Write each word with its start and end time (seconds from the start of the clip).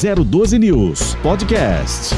012 0.00 0.60
News 0.60 1.16
Podcast. 1.24 2.14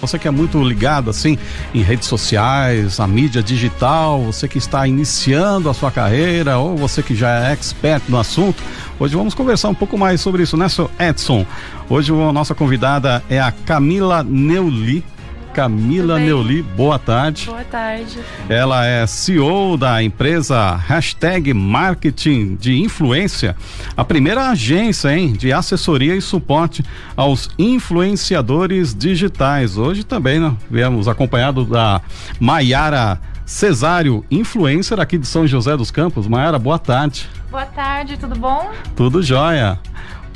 Você 0.00 0.18
que 0.18 0.26
é 0.26 0.30
muito 0.30 0.62
ligado 0.62 1.10
assim 1.10 1.36
em 1.74 1.82
redes 1.82 2.08
sociais, 2.08 2.98
a 2.98 3.06
mídia 3.06 3.42
digital, 3.42 4.22
você 4.22 4.48
que 4.48 4.56
está 4.56 4.86
iniciando 4.86 5.68
a 5.68 5.74
sua 5.74 5.90
carreira 5.90 6.56
ou 6.56 6.74
você 6.74 7.02
que 7.02 7.14
já 7.14 7.46
é 7.46 7.52
expert 7.52 8.02
no 8.08 8.18
assunto, 8.18 8.62
hoje 8.98 9.14
vamos 9.14 9.34
conversar 9.34 9.68
um 9.68 9.74
pouco 9.74 9.98
mais 9.98 10.22
sobre 10.22 10.44
isso, 10.44 10.56
né, 10.56 10.66
seu 10.66 10.90
Edson? 10.98 11.44
Hoje 11.90 12.10
a 12.10 12.32
nossa 12.32 12.54
convidada 12.54 13.22
é 13.28 13.38
a 13.38 13.52
Camila 13.52 14.24
Neuli. 14.24 15.04
Camila 15.52 16.18
Neuli, 16.18 16.62
boa 16.62 16.98
tarde. 16.98 17.46
Boa 17.46 17.64
tarde. 17.64 18.18
Ela 18.48 18.86
é 18.86 19.06
CEO 19.06 19.76
da 19.76 20.02
empresa 20.02 20.74
Hashtag 20.74 21.52
Marketing 21.52 22.56
de 22.56 22.80
Influência, 22.80 23.54
a 23.96 24.04
primeira 24.04 24.48
agência 24.48 25.14
hein, 25.14 25.34
de 25.34 25.52
assessoria 25.52 26.16
e 26.16 26.22
suporte 26.22 26.82
aos 27.14 27.50
influenciadores 27.58 28.94
digitais. 28.94 29.76
Hoje 29.76 30.04
também 30.04 30.40
né, 30.40 30.54
viemos 30.70 31.06
acompanhado 31.06 31.64
da 31.64 32.00
Maiara 32.40 33.20
Cesário, 33.44 34.24
influencer 34.30 34.98
aqui 34.98 35.18
de 35.18 35.26
São 35.26 35.46
José 35.46 35.76
dos 35.76 35.90
Campos. 35.90 36.26
Maiara, 36.26 36.58
boa 36.58 36.78
tarde. 36.78 37.28
Boa 37.50 37.66
tarde, 37.66 38.16
tudo 38.16 38.34
bom? 38.34 38.70
Tudo 38.96 39.22
jóia. 39.22 39.78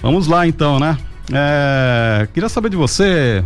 Vamos 0.03 0.27
lá 0.27 0.47
então, 0.47 0.79
né? 0.79 0.99
É, 1.33 2.29
queria 2.33 2.49
saber 2.49 2.69
de 2.69 2.77
você, 2.77 3.43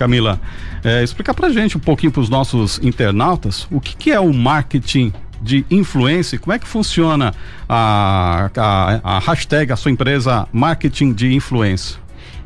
Camila, 0.00 0.40
é, 0.82 1.04
explicar 1.04 1.34
pra 1.34 1.50
gente 1.50 1.76
um 1.76 1.80
pouquinho 1.80 2.10
para 2.10 2.22
os 2.22 2.30
nossos 2.30 2.80
internautas 2.82 3.68
o 3.70 3.78
que, 3.78 3.94
que 3.94 4.10
é 4.10 4.18
o 4.18 4.32
marketing 4.32 5.12
de 5.42 5.66
influência, 5.70 6.38
como 6.38 6.54
é 6.54 6.58
que 6.58 6.66
funciona 6.66 7.34
a, 7.68 8.50
a, 8.56 9.16
a 9.16 9.18
hashtag, 9.18 9.70
a 9.70 9.76
sua 9.76 9.90
empresa 9.90 10.48
marketing 10.52 11.12
de 11.12 11.34
influência? 11.34 11.98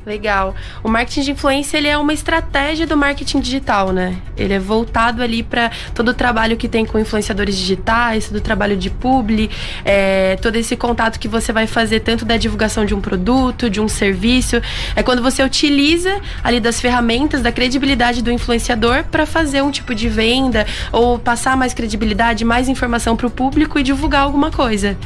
Legal. 0.06 0.54
O 0.82 0.88
marketing 0.88 1.22
de 1.22 1.30
influência 1.30 1.78
ele 1.78 1.88
é 1.88 1.96
uma 1.96 2.12
estratégia 2.12 2.86
do 2.86 2.94
marketing 2.94 3.40
digital, 3.40 3.90
né? 3.90 4.18
Ele 4.36 4.52
é 4.52 4.58
voltado 4.58 5.22
ali 5.22 5.42
para 5.42 5.70
todo 5.94 6.08
o 6.08 6.14
trabalho 6.14 6.58
que 6.58 6.68
tem 6.68 6.84
com 6.84 6.98
influenciadores 6.98 7.56
digitais, 7.56 8.28
todo 8.28 8.36
o 8.36 8.40
trabalho 8.40 8.76
de 8.76 8.90
publi, 8.90 9.50
é, 9.82 10.36
todo 10.42 10.56
esse 10.56 10.76
contato 10.76 11.18
que 11.18 11.26
você 11.26 11.52
vai 11.52 11.66
fazer 11.66 12.00
tanto 12.00 12.26
da 12.26 12.36
divulgação 12.36 12.84
de 12.84 12.94
um 12.94 13.00
produto, 13.00 13.70
de 13.70 13.80
um 13.80 13.88
serviço. 13.88 14.60
É 14.94 15.02
quando 15.02 15.22
você 15.22 15.42
utiliza 15.42 16.20
ali 16.42 16.60
das 16.60 16.80
ferramentas, 16.82 17.40
da 17.40 17.50
credibilidade 17.50 18.22
do 18.22 18.30
influenciador 18.30 19.04
para 19.04 19.24
fazer 19.24 19.62
um 19.62 19.70
tipo 19.70 19.94
de 19.94 20.08
venda 20.08 20.66
ou 20.92 21.18
passar 21.18 21.56
mais 21.56 21.72
credibilidade, 21.72 22.44
mais 22.44 22.68
informação 22.68 23.16
para 23.16 23.26
o 23.26 23.30
público 23.30 23.78
e 23.78 23.82
divulgar 23.82 24.20
alguma 24.22 24.50
coisa. 24.50 24.98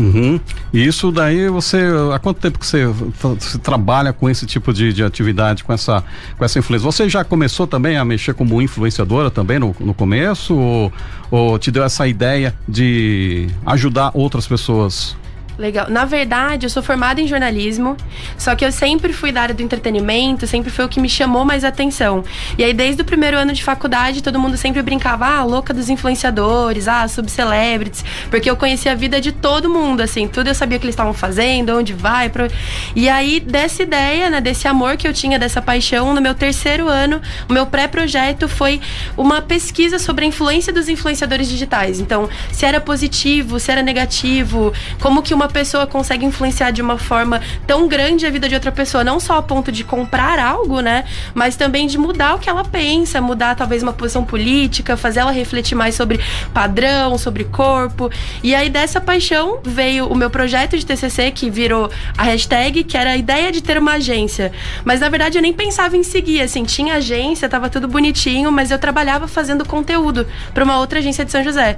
Uhum. 0.00 0.40
E 0.72 0.84
isso 0.84 1.12
daí 1.12 1.48
você. 1.48 1.78
Há 2.14 2.18
quanto 2.18 2.40
tempo 2.40 2.58
que 2.58 2.66
você, 2.66 2.86
você 2.86 3.58
trabalha 3.58 4.12
com 4.12 4.28
esse 4.28 4.46
tipo 4.46 4.72
de, 4.72 4.92
de, 4.92 5.04
atividade, 5.04 5.62
com 5.62 5.72
essa, 5.72 6.02
com 6.38 6.44
essa 6.44 6.58
influência? 6.58 6.84
Você 6.84 7.08
já 7.08 7.22
começou 7.22 7.66
também 7.66 7.96
a 7.96 8.04
mexer 8.04 8.34
como 8.34 8.60
influenciadora 8.62 9.30
também 9.30 9.58
no, 9.58 9.76
no 9.78 9.92
começo? 9.92 10.56
Ou, 10.56 10.92
ou 11.30 11.58
te 11.58 11.70
deu 11.70 11.84
essa 11.84 12.06
ideia 12.08 12.54
de 12.66 13.48
ajudar 13.66 14.10
outras 14.14 14.46
pessoas? 14.46 15.16
Legal. 15.60 15.90
Na 15.90 16.06
verdade, 16.06 16.64
eu 16.64 16.70
sou 16.70 16.82
formada 16.82 17.20
em 17.20 17.26
jornalismo, 17.26 17.94
só 18.38 18.54
que 18.54 18.64
eu 18.64 18.72
sempre 18.72 19.12
fui 19.12 19.30
da 19.30 19.42
área 19.42 19.54
do 19.54 19.62
entretenimento, 19.62 20.46
sempre 20.46 20.70
foi 20.70 20.86
o 20.86 20.88
que 20.88 20.98
me 20.98 21.08
chamou 21.08 21.44
mais 21.44 21.64
atenção. 21.64 22.24
E 22.56 22.64
aí, 22.64 22.72
desde 22.72 23.02
o 23.02 23.04
primeiro 23.04 23.36
ano 23.36 23.52
de 23.52 23.62
faculdade, 23.62 24.22
todo 24.22 24.38
mundo 24.38 24.56
sempre 24.56 24.80
brincava, 24.80 25.26
ah, 25.26 25.44
louca 25.44 25.74
dos 25.74 25.90
influenciadores, 25.90 26.88
ah, 26.88 27.06
subcelebrities, 27.06 28.02
porque 28.30 28.48
eu 28.48 28.56
conhecia 28.56 28.92
a 28.92 28.94
vida 28.94 29.20
de 29.20 29.32
todo 29.32 29.68
mundo, 29.68 30.00
assim, 30.00 30.26
tudo 30.26 30.48
eu 30.48 30.54
sabia 30.54 30.78
o 30.78 30.80
que 30.80 30.86
eles 30.86 30.94
estavam 30.94 31.12
fazendo, 31.12 31.76
onde 31.76 31.92
vai. 31.92 32.30
Pro... 32.30 32.48
E 32.96 33.06
aí, 33.10 33.38
dessa 33.38 33.82
ideia, 33.82 34.30
né, 34.30 34.40
desse 34.40 34.66
amor 34.66 34.96
que 34.96 35.06
eu 35.06 35.12
tinha, 35.12 35.38
dessa 35.38 35.60
paixão, 35.60 36.14
no 36.14 36.22
meu 36.22 36.34
terceiro 36.34 36.88
ano, 36.88 37.20
o 37.46 37.52
meu 37.52 37.66
pré-projeto 37.66 38.48
foi 38.48 38.80
uma 39.14 39.42
pesquisa 39.42 39.98
sobre 39.98 40.24
a 40.24 40.28
influência 40.28 40.72
dos 40.72 40.88
influenciadores 40.88 41.50
digitais. 41.50 42.00
Então, 42.00 42.30
se 42.50 42.64
era 42.64 42.80
positivo, 42.80 43.60
se 43.60 43.70
era 43.70 43.82
negativo, 43.82 44.72
como 44.98 45.22
que 45.22 45.34
uma 45.34 45.49
pessoa 45.50 45.86
consegue 45.86 46.24
influenciar 46.24 46.70
de 46.70 46.80
uma 46.80 46.98
forma 46.98 47.40
tão 47.66 47.88
grande 47.88 48.26
a 48.26 48.30
vida 48.30 48.48
de 48.48 48.54
outra 48.54 48.72
pessoa, 48.72 49.04
não 49.04 49.20
só 49.20 49.36
a 49.36 49.42
ponto 49.42 49.70
de 49.70 49.84
comprar 49.84 50.38
algo, 50.38 50.80
né? 50.80 51.04
Mas 51.34 51.56
também 51.56 51.86
de 51.86 51.98
mudar 51.98 52.34
o 52.34 52.38
que 52.38 52.48
ela 52.48 52.64
pensa, 52.64 53.20
mudar 53.20 53.54
talvez 53.54 53.82
uma 53.82 53.92
posição 53.92 54.24
política, 54.24 54.96
fazer 54.96 55.20
ela 55.20 55.30
refletir 55.30 55.74
mais 55.74 55.94
sobre 55.94 56.20
padrão, 56.54 57.18
sobre 57.18 57.44
corpo. 57.44 58.10
E 58.42 58.54
aí 58.54 58.70
dessa 58.70 59.00
paixão 59.00 59.60
veio 59.62 60.06
o 60.06 60.14
meu 60.14 60.30
projeto 60.30 60.78
de 60.78 60.86
TCC 60.86 61.30
que 61.30 61.50
virou 61.50 61.90
a 62.16 62.22
hashtag, 62.24 62.84
que 62.84 62.96
era 62.96 63.10
a 63.10 63.16
ideia 63.16 63.50
de 63.52 63.62
ter 63.62 63.78
uma 63.78 63.94
agência. 63.94 64.52
Mas 64.84 65.00
na 65.00 65.08
verdade 65.08 65.38
eu 65.38 65.42
nem 65.42 65.52
pensava 65.52 65.96
em 65.96 66.02
seguir, 66.02 66.40
assim, 66.40 66.64
tinha 66.64 66.94
agência, 66.94 67.48
tava 67.48 67.68
tudo 67.68 67.88
bonitinho, 67.88 68.50
mas 68.52 68.70
eu 68.70 68.78
trabalhava 68.78 69.26
fazendo 69.26 69.64
conteúdo 69.64 70.26
para 70.54 70.64
uma 70.64 70.78
outra 70.78 70.98
agência 70.98 71.24
de 71.24 71.30
São 71.30 71.42
José. 71.42 71.76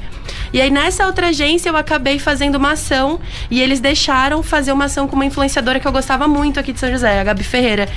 E 0.53 0.61
aí 0.61 0.71
nessa 0.71 1.07
outra 1.07 1.29
agência 1.29 1.69
eu 1.69 1.77
acabei 1.77 2.19
fazendo 2.19 2.57
uma 2.57 2.73
ação 2.73 3.21
e 3.51 3.61
eles 3.61 3.81
deixaram 3.81 4.43
fazer 4.43 4.73
uma 4.73 4.85
ação 4.85 5.09
com 5.09 5.17
uma 5.17 5.25
influenciadora 5.25 5.81
que 5.81 5.87
eu 5.87 5.93
gostava 5.93 6.29
muito 6.29 6.61
aqui 6.61 6.73
de 6.73 6.81
São 6.81 6.91
José, 6.91 7.21
a 7.21 7.25
Gabi 7.25 7.43
Ferreira. 7.43 7.89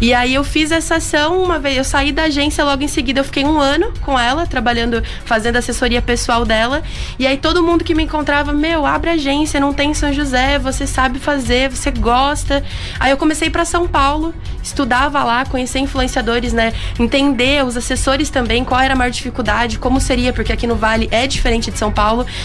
E 0.00 0.12
aí 0.12 0.34
eu 0.34 0.42
fiz 0.42 0.72
essa 0.72 0.96
ação 0.96 1.42
uma 1.42 1.58
vez, 1.58 1.76
eu 1.76 1.84
saí 1.84 2.10
da 2.10 2.24
agência 2.24 2.64
logo 2.64 2.82
em 2.82 2.88
seguida, 2.88 3.20
eu 3.20 3.24
fiquei 3.24 3.44
um 3.44 3.60
ano 3.60 3.92
com 4.02 4.18
ela, 4.18 4.46
trabalhando, 4.46 5.02
fazendo 5.24 5.56
assessoria 5.56 6.02
pessoal 6.02 6.44
dela. 6.44 6.82
E 7.18 7.26
aí 7.26 7.36
todo 7.36 7.62
mundo 7.62 7.84
que 7.84 7.94
me 7.94 8.02
encontrava, 8.02 8.52
meu, 8.52 8.84
abre 8.86 9.10
agência, 9.10 9.60
não 9.60 9.72
tem 9.72 9.90
em 9.90 9.94
São 9.94 10.12
José, 10.12 10.58
você 10.58 10.86
sabe 10.86 11.18
fazer, 11.18 11.70
você 11.70 11.90
gosta. 11.90 12.64
Aí 12.98 13.10
eu 13.10 13.16
comecei 13.16 13.50
para 13.50 13.64
São 13.64 13.86
Paulo, 13.86 14.34
estudava 14.62 15.22
lá, 15.22 15.44
conhecer 15.44 15.78
influenciadores, 15.78 16.52
né? 16.52 16.72
Entender 16.98 17.64
os 17.64 17.76
assessores 17.76 18.30
também, 18.30 18.64
qual 18.64 18.80
era 18.80 18.94
a 18.94 18.96
maior 18.96 19.10
dificuldade, 19.10 19.78
como 19.78 20.00
seria, 20.00 20.32
porque 20.32 20.52
aqui 20.52 20.66
no 20.66 20.74
Vale 20.74 21.08
é 21.12 21.26
diferente 21.26 21.70
de 21.70 21.78
São 21.78 21.92
Paulo, 21.92 21.99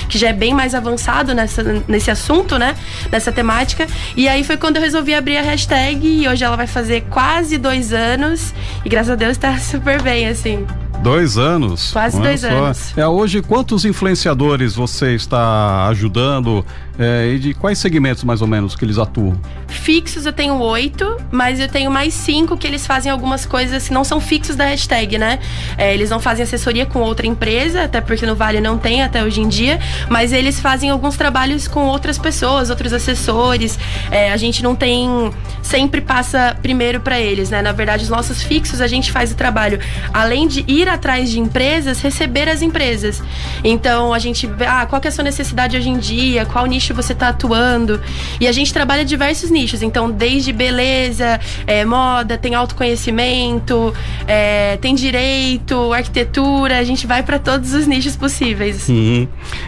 que 0.10 0.18
já 0.18 0.30
é 0.30 0.34
bem 0.34 0.54
mais 0.54 0.76
avançado 0.76 1.34
nessa, 1.34 1.64
nesse 1.88 2.12
assunto, 2.12 2.58
né? 2.58 2.76
Dessa 3.10 3.32
temática. 3.32 3.88
E 4.16 4.28
aí 4.28 4.44
foi 4.44 4.58
quando 4.58 4.78
eu 4.78 4.82
resolvi 4.82 5.14
abrir 5.14 5.38
a 5.38 5.42
hashtag 5.42 6.06
e 6.08 6.28
hoje 6.28 6.44
ela 6.44 6.56
vai 6.56 6.68
fazer 6.68 7.02
quase 7.10 7.58
dois 7.58 7.94
anos. 7.94 8.54
E 8.84 8.90
graças 8.90 9.12
a 9.12 9.16
Deus 9.16 9.38
tá 9.38 9.58
super 9.60 10.02
bem, 10.02 10.28
assim. 10.28 10.66
Dois 11.06 11.38
anos. 11.38 11.92
Quase 11.92 12.20
dois 12.20 12.44
anos. 12.44 12.98
É, 12.98 13.08
hoje, 13.08 13.40
quantos 13.44 13.86
influenciadores 13.86 14.74
você 14.74 15.14
está 15.14 15.86
ajudando 15.88 16.66
é, 16.98 17.34
e 17.36 17.38
de 17.38 17.54
quais 17.54 17.78
segmentos 17.78 18.24
mais 18.24 18.42
ou 18.42 18.48
menos 18.48 18.76
que 18.76 18.84
eles 18.84 18.98
atuam? 18.98 19.40
Fixos 19.68 20.26
eu 20.26 20.34
tenho 20.34 20.58
oito, 20.60 21.18
mas 21.30 21.60
eu 21.60 21.68
tenho 21.68 21.92
mais 21.92 22.12
cinco 22.12 22.58
que 22.58 22.66
eles 22.66 22.88
fazem 22.88 23.12
algumas 23.12 23.46
coisas 23.46 23.88
que 23.88 23.94
não 23.94 24.04
são 24.04 24.20
fixos 24.20 24.56
da 24.56 24.66
hashtag, 24.66 25.20
né? 25.20 25.38
É, 25.78 25.94
eles 25.94 26.10
não 26.10 26.20
fazem 26.20 26.42
assessoria 26.42 26.88
com 26.88 27.02
outra 27.02 27.28
empresa, 27.28 27.84
até 27.84 28.02
porque 28.02 28.26
no 28.26 28.36
Vale 28.36 28.60
não 28.60 28.80
tem 28.80 29.04
até 29.04 29.24
hoje 29.24 29.42
em 29.42 29.48
dia, 29.48 29.80
mas 30.10 30.34
eles 30.34 30.60
fazem 30.60 30.90
alguns 30.90 31.16
trabalhos 31.18 31.68
com 31.68 31.82
outras 31.86 32.18
pessoas, 32.18 32.72
outros 32.72 32.94
assessores. 32.94 33.78
É, 34.10 34.32
a 34.32 34.38
gente 34.38 34.64
não 34.64 34.76
tem. 34.76 35.32
Sempre 35.62 36.02
passa 36.02 36.58
primeiro 36.62 37.00
para 37.00 37.20
eles, 37.20 37.52
né? 37.52 37.62
Na 37.62 37.72
verdade, 37.72 38.04
os 38.04 38.10
nossos 38.10 38.42
fixos 38.42 38.82
a 38.82 38.88
gente 38.88 39.12
faz 39.12 39.32
o 39.32 39.36
trabalho, 39.36 39.80
além 40.12 40.48
de 40.48 40.64
ir 40.68 40.88
atrás 40.96 41.30
de 41.30 41.40
empresas, 41.40 42.02
receber 42.02 42.50
as 42.50 42.62
empresas. 42.62 43.22
Então 43.64 44.14
a 44.14 44.20
gente 44.20 44.48
vê, 44.48 44.66
ah, 44.66 44.86
qual 44.86 45.02
que 45.02 45.08
é 45.08 45.10
a 45.10 45.12
sua 45.12 45.24
necessidade 45.24 45.78
hoje 45.78 45.90
em 45.90 45.98
dia, 45.98 46.46
qual 46.46 46.66
nicho 46.66 46.94
você 46.94 47.14
está 47.14 47.30
atuando. 47.30 48.02
E 48.40 48.48
a 48.48 48.52
gente 48.52 48.74
trabalha 48.74 49.06
diversos 49.06 49.50
nichos, 49.50 49.82
então 49.82 50.10
desde 50.10 50.52
beleza, 50.52 51.40
é, 51.68 51.86
moda, 51.86 52.38
tem 52.38 52.56
autoconhecimento, 52.56 53.94
é, 54.28 54.78
tem 54.78 54.96
direito, 54.96 55.94
arquitetura, 55.94 56.78
a 56.80 56.84
gente 56.84 57.06
vai 57.06 57.24
para 57.24 57.40
todos 57.40 57.74
os 57.74 57.88
nichos 57.88 58.16
possíveis. 58.16 58.90
Uhum. 58.90 59.28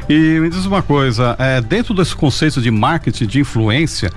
E 0.10 0.40
me 0.40 0.50
diz 0.50 0.66
uma 0.66 0.82
coisa, 0.82 1.36
é, 1.40 1.62
dentro 1.62 1.94
desse 1.94 2.16
conceito 2.16 2.62
de 2.62 2.72
marketing 2.72 3.26
de 3.26 3.40
influência, 3.40 4.12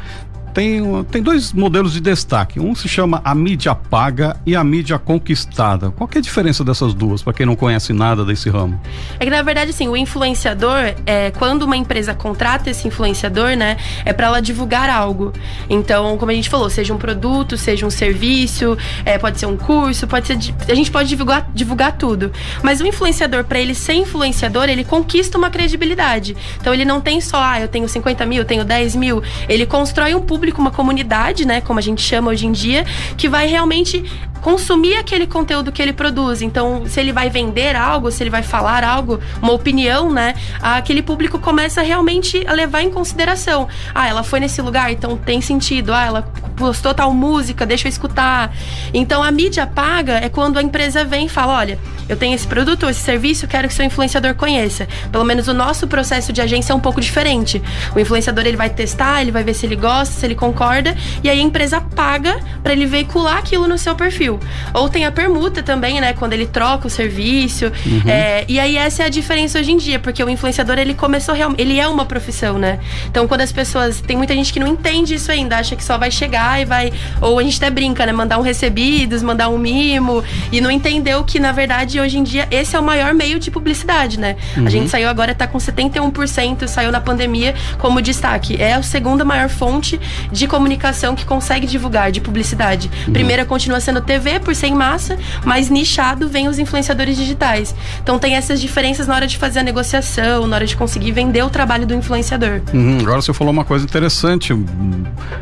tem, 0.52 1.04
tem 1.04 1.22
dois 1.22 1.52
modelos 1.52 1.92
de 1.92 2.00
destaque. 2.00 2.60
Um 2.60 2.74
se 2.74 2.88
chama 2.88 3.20
a 3.24 3.34
mídia 3.34 3.74
paga 3.74 4.36
e 4.44 4.56
a 4.56 4.62
mídia 4.62 4.98
conquistada. 4.98 5.90
Qual 5.90 6.08
é 6.14 6.18
a 6.18 6.20
diferença 6.20 6.64
dessas 6.64 6.92
duas, 6.92 7.22
para 7.22 7.32
quem 7.32 7.46
não 7.46 7.56
conhece 7.56 7.92
nada 7.92 8.24
desse 8.24 8.50
ramo? 8.50 8.80
É 9.18 9.24
que, 9.24 9.30
na 9.30 9.42
verdade, 9.42 9.70
assim, 9.70 9.88
o 9.88 9.96
influenciador, 9.96 10.94
é, 11.06 11.30
quando 11.32 11.62
uma 11.62 11.76
empresa 11.76 12.14
contrata 12.14 12.68
esse 12.68 12.86
influenciador, 12.86 13.56
né, 13.56 13.76
é 14.04 14.12
para 14.12 14.26
ela 14.26 14.40
divulgar 14.40 14.90
algo. 14.90 15.32
Então, 15.68 16.18
como 16.18 16.30
a 16.30 16.34
gente 16.34 16.48
falou, 16.48 16.68
seja 16.68 16.92
um 16.92 16.98
produto, 16.98 17.56
seja 17.56 17.86
um 17.86 17.90
serviço, 17.90 18.76
é, 19.04 19.18
pode 19.18 19.38
ser 19.38 19.46
um 19.46 19.56
curso, 19.56 20.06
pode 20.06 20.26
ser. 20.26 20.38
A 20.68 20.74
gente 20.74 20.90
pode 20.90 21.08
divulgar, 21.08 21.48
divulgar 21.54 21.92
tudo. 21.92 22.32
Mas 22.62 22.80
o 22.80 22.86
influenciador, 22.86 23.44
para 23.44 23.58
ele 23.58 23.74
ser 23.74 23.94
influenciador, 23.94 24.68
ele 24.68 24.84
conquista 24.84 25.38
uma 25.38 25.50
credibilidade. 25.50 26.36
Então, 26.60 26.74
ele 26.74 26.84
não 26.84 27.00
tem 27.00 27.20
só, 27.20 27.42
ah, 27.42 27.60
eu 27.60 27.68
tenho 27.68 27.88
50 27.88 28.26
mil, 28.26 28.44
tenho 28.44 28.64
10 28.64 28.96
mil. 28.96 29.22
Ele 29.48 29.64
constrói 29.64 30.14
um 30.14 30.20
público 30.20 30.39
público, 30.40 30.58
uma 30.58 30.70
comunidade, 30.70 31.46
né, 31.46 31.60
como 31.60 31.78
a 31.78 31.82
gente 31.82 32.00
chama 32.00 32.30
hoje 32.30 32.46
em 32.46 32.52
dia, 32.52 32.86
que 33.18 33.28
vai 33.28 33.46
realmente 33.46 34.02
consumir 34.40 34.96
aquele 34.96 35.26
conteúdo 35.26 35.72
que 35.72 35.80
ele 35.80 35.92
produz. 35.92 36.42
Então, 36.42 36.84
se 36.86 37.00
ele 37.00 37.12
vai 37.12 37.30
vender 37.30 37.76
algo, 37.76 38.10
se 38.10 38.22
ele 38.22 38.30
vai 38.30 38.42
falar 38.42 38.84
algo, 38.84 39.20
uma 39.40 39.52
opinião, 39.52 40.10
né? 40.10 40.34
Aquele 40.60 41.02
público 41.02 41.38
começa 41.38 41.82
realmente 41.82 42.44
a 42.46 42.52
levar 42.52 42.82
em 42.82 42.90
consideração. 42.90 43.68
Ah, 43.94 44.08
ela 44.08 44.22
foi 44.22 44.40
nesse 44.40 44.60
lugar, 44.62 44.92
então 44.92 45.16
tem 45.16 45.40
sentido. 45.40 45.92
Ah, 45.92 46.04
ela 46.04 46.22
postou 46.56 46.92
tal 46.92 47.12
música, 47.12 47.64
deixa 47.64 47.88
eu 47.88 47.90
escutar. 47.90 48.54
Então, 48.92 49.22
a 49.22 49.30
mídia 49.30 49.66
paga 49.66 50.18
é 50.18 50.28
quando 50.28 50.58
a 50.58 50.62
empresa 50.62 51.04
vem 51.04 51.26
e 51.26 51.28
fala: 51.28 51.56
olha, 51.56 51.78
eu 52.08 52.16
tenho 52.16 52.34
esse 52.34 52.46
produto, 52.46 52.88
esse 52.88 53.00
serviço, 53.00 53.48
quero 53.48 53.66
que 53.66 53.74
seu 53.74 53.84
influenciador 53.84 54.34
conheça. 54.34 54.86
Pelo 55.10 55.24
menos 55.24 55.48
o 55.48 55.54
nosso 55.54 55.86
processo 55.86 56.32
de 56.32 56.40
agência 56.40 56.72
é 56.72 56.76
um 56.76 56.80
pouco 56.80 57.00
diferente. 57.00 57.62
O 57.94 57.98
influenciador 57.98 58.44
ele 58.46 58.56
vai 58.56 58.68
testar, 58.68 59.22
ele 59.22 59.30
vai 59.30 59.42
ver 59.42 59.54
se 59.54 59.64
ele 59.64 59.76
gosta, 59.76 60.14
se 60.14 60.26
ele 60.26 60.34
concorda, 60.34 60.94
e 61.24 61.30
aí 61.30 61.40
a 61.40 61.42
empresa 61.42 61.80
paga 61.80 62.40
para 62.62 62.72
ele 62.72 62.86
veicular 62.86 63.38
aquilo 63.38 63.66
no 63.66 63.78
seu 63.78 63.94
perfil. 63.94 64.29
Ou 64.74 64.88
tem 64.88 65.04
a 65.04 65.10
permuta 65.10 65.62
também, 65.62 66.00
né? 66.00 66.12
Quando 66.12 66.32
ele 66.32 66.46
troca 66.46 66.86
o 66.86 66.90
serviço. 66.90 67.66
Uhum. 67.66 68.02
É, 68.06 68.44
e 68.46 68.60
aí 68.60 68.76
essa 68.76 69.02
é 69.02 69.06
a 69.06 69.08
diferença 69.08 69.58
hoje 69.58 69.72
em 69.72 69.76
dia, 69.76 69.98
porque 69.98 70.22
o 70.22 70.28
influenciador 70.28 70.78
ele 70.78 70.94
começou 70.94 71.34
realmente. 71.34 71.60
Ele 71.60 71.78
é 71.78 71.88
uma 71.88 72.04
profissão, 72.04 72.58
né? 72.58 72.78
Então 73.06 73.26
quando 73.26 73.40
as 73.40 73.52
pessoas. 73.52 74.00
Tem 74.00 74.16
muita 74.16 74.34
gente 74.34 74.52
que 74.52 74.60
não 74.60 74.66
entende 74.66 75.14
isso 75.14 75.30
ainda, 75.30 75.56
acha 75.56 75.76
que 75.76 75.84
só 75.84 75.96
vai 75.96 76.10
chegar 76.10 76.60
e 76.60 76.64
vai. 76.64 76.92
Ou 77.20 77.38
a 77.38 77.42
gente 77.42 77.56
até 77.56 77.70
brinca, 77.70 78.04
né? 78.04 78.12
Mandar 78.12 78.38
um 78.38 78.42
recebidos, 78.42 79.22
mandar 79.22 79.48
um 79.48 79.58
mimo. 79.58 80.22
E 80.52 80.60
não 80.60 80.70
entendeu 80.70 81.24
que, 81.24 81.38
na 81.38 81.52
verdade, 81.52 82.00
hoje 82.00 82.18
em 82.18 82.22
dia 82.22 82.46
esse 82.50 82.76
é 82.76 82.80
o 82.80 82.82
maior 82.82 83.14
meio 83.14 83.38
de 83.38 83.50
publicidade, 83.50 84.18
né? 84.18 84.36
Uhum. 84.56 84.66
A 84.66 84.70
gente 84.70 84.88
saiu 84.88 85.08
agora, 85.08 85.34
tá 85.34 85.46
com 85.46 85.58
71%, 85.58 86.66
saiu 86.66 86.92
na 86.92 87.00
pandemia 87.00 87.54
como 87.78 88.00
destaque. 88.02 88.56
É 88.60 88.74
a 88.74 88.82
segunda 88.82 89.24
maior 89.24 89.48
fonte 89.48 90.00
de 90.30 90.46
comunicação 90.46 91.14
que 91.14 91.24
consegue 91.24 91.66
divulgar, 91.66 92.10
de 92.10 92.20
publicidade. 92.20 92.90
Uhum. 93.06 93.12
Primeira 93.12 93.44
continua 93.44 93.80
sendo 93.80 94.00
TV, 94.00 94.19
por 94.40 94.54
ser 94.54 94.66
em 94.66 94.74
massa, 94.74 95.18
mas 95.44 95.70
nichado 95.70 96.28
vem 96.28 96.48
os 96.48 96.58
influenciadores 96.58 97.16
digitais. 97.16 97.74
Então 98.02 98.18
tem 98.18 98.34
essas 98.34 98.60
diferenças 98.60 99.06
na 99.06 99.14
hora 99.14 99.26
de 99.26 99.38
fazer 99.38 99.60
a 99.60 99.62
negociação, 99.62 100.46
na 100.46 100.56
hora 100.56 100.66
de 100.66 100.76
conseguir 100.76 101.12
vender 101.12 101.42
o 101.42 101.50
trabalho 101.50 101.86
do 101.86 101.94
influenciador. 101.94 102.60
Uhum. 102.72 102.98
Agora 103.00 103.22
você 103.22 103.32
falou 103.32 103.52
uma 103.52 103.64
coisa 103.64 103.84
interessante. 103.84 104.52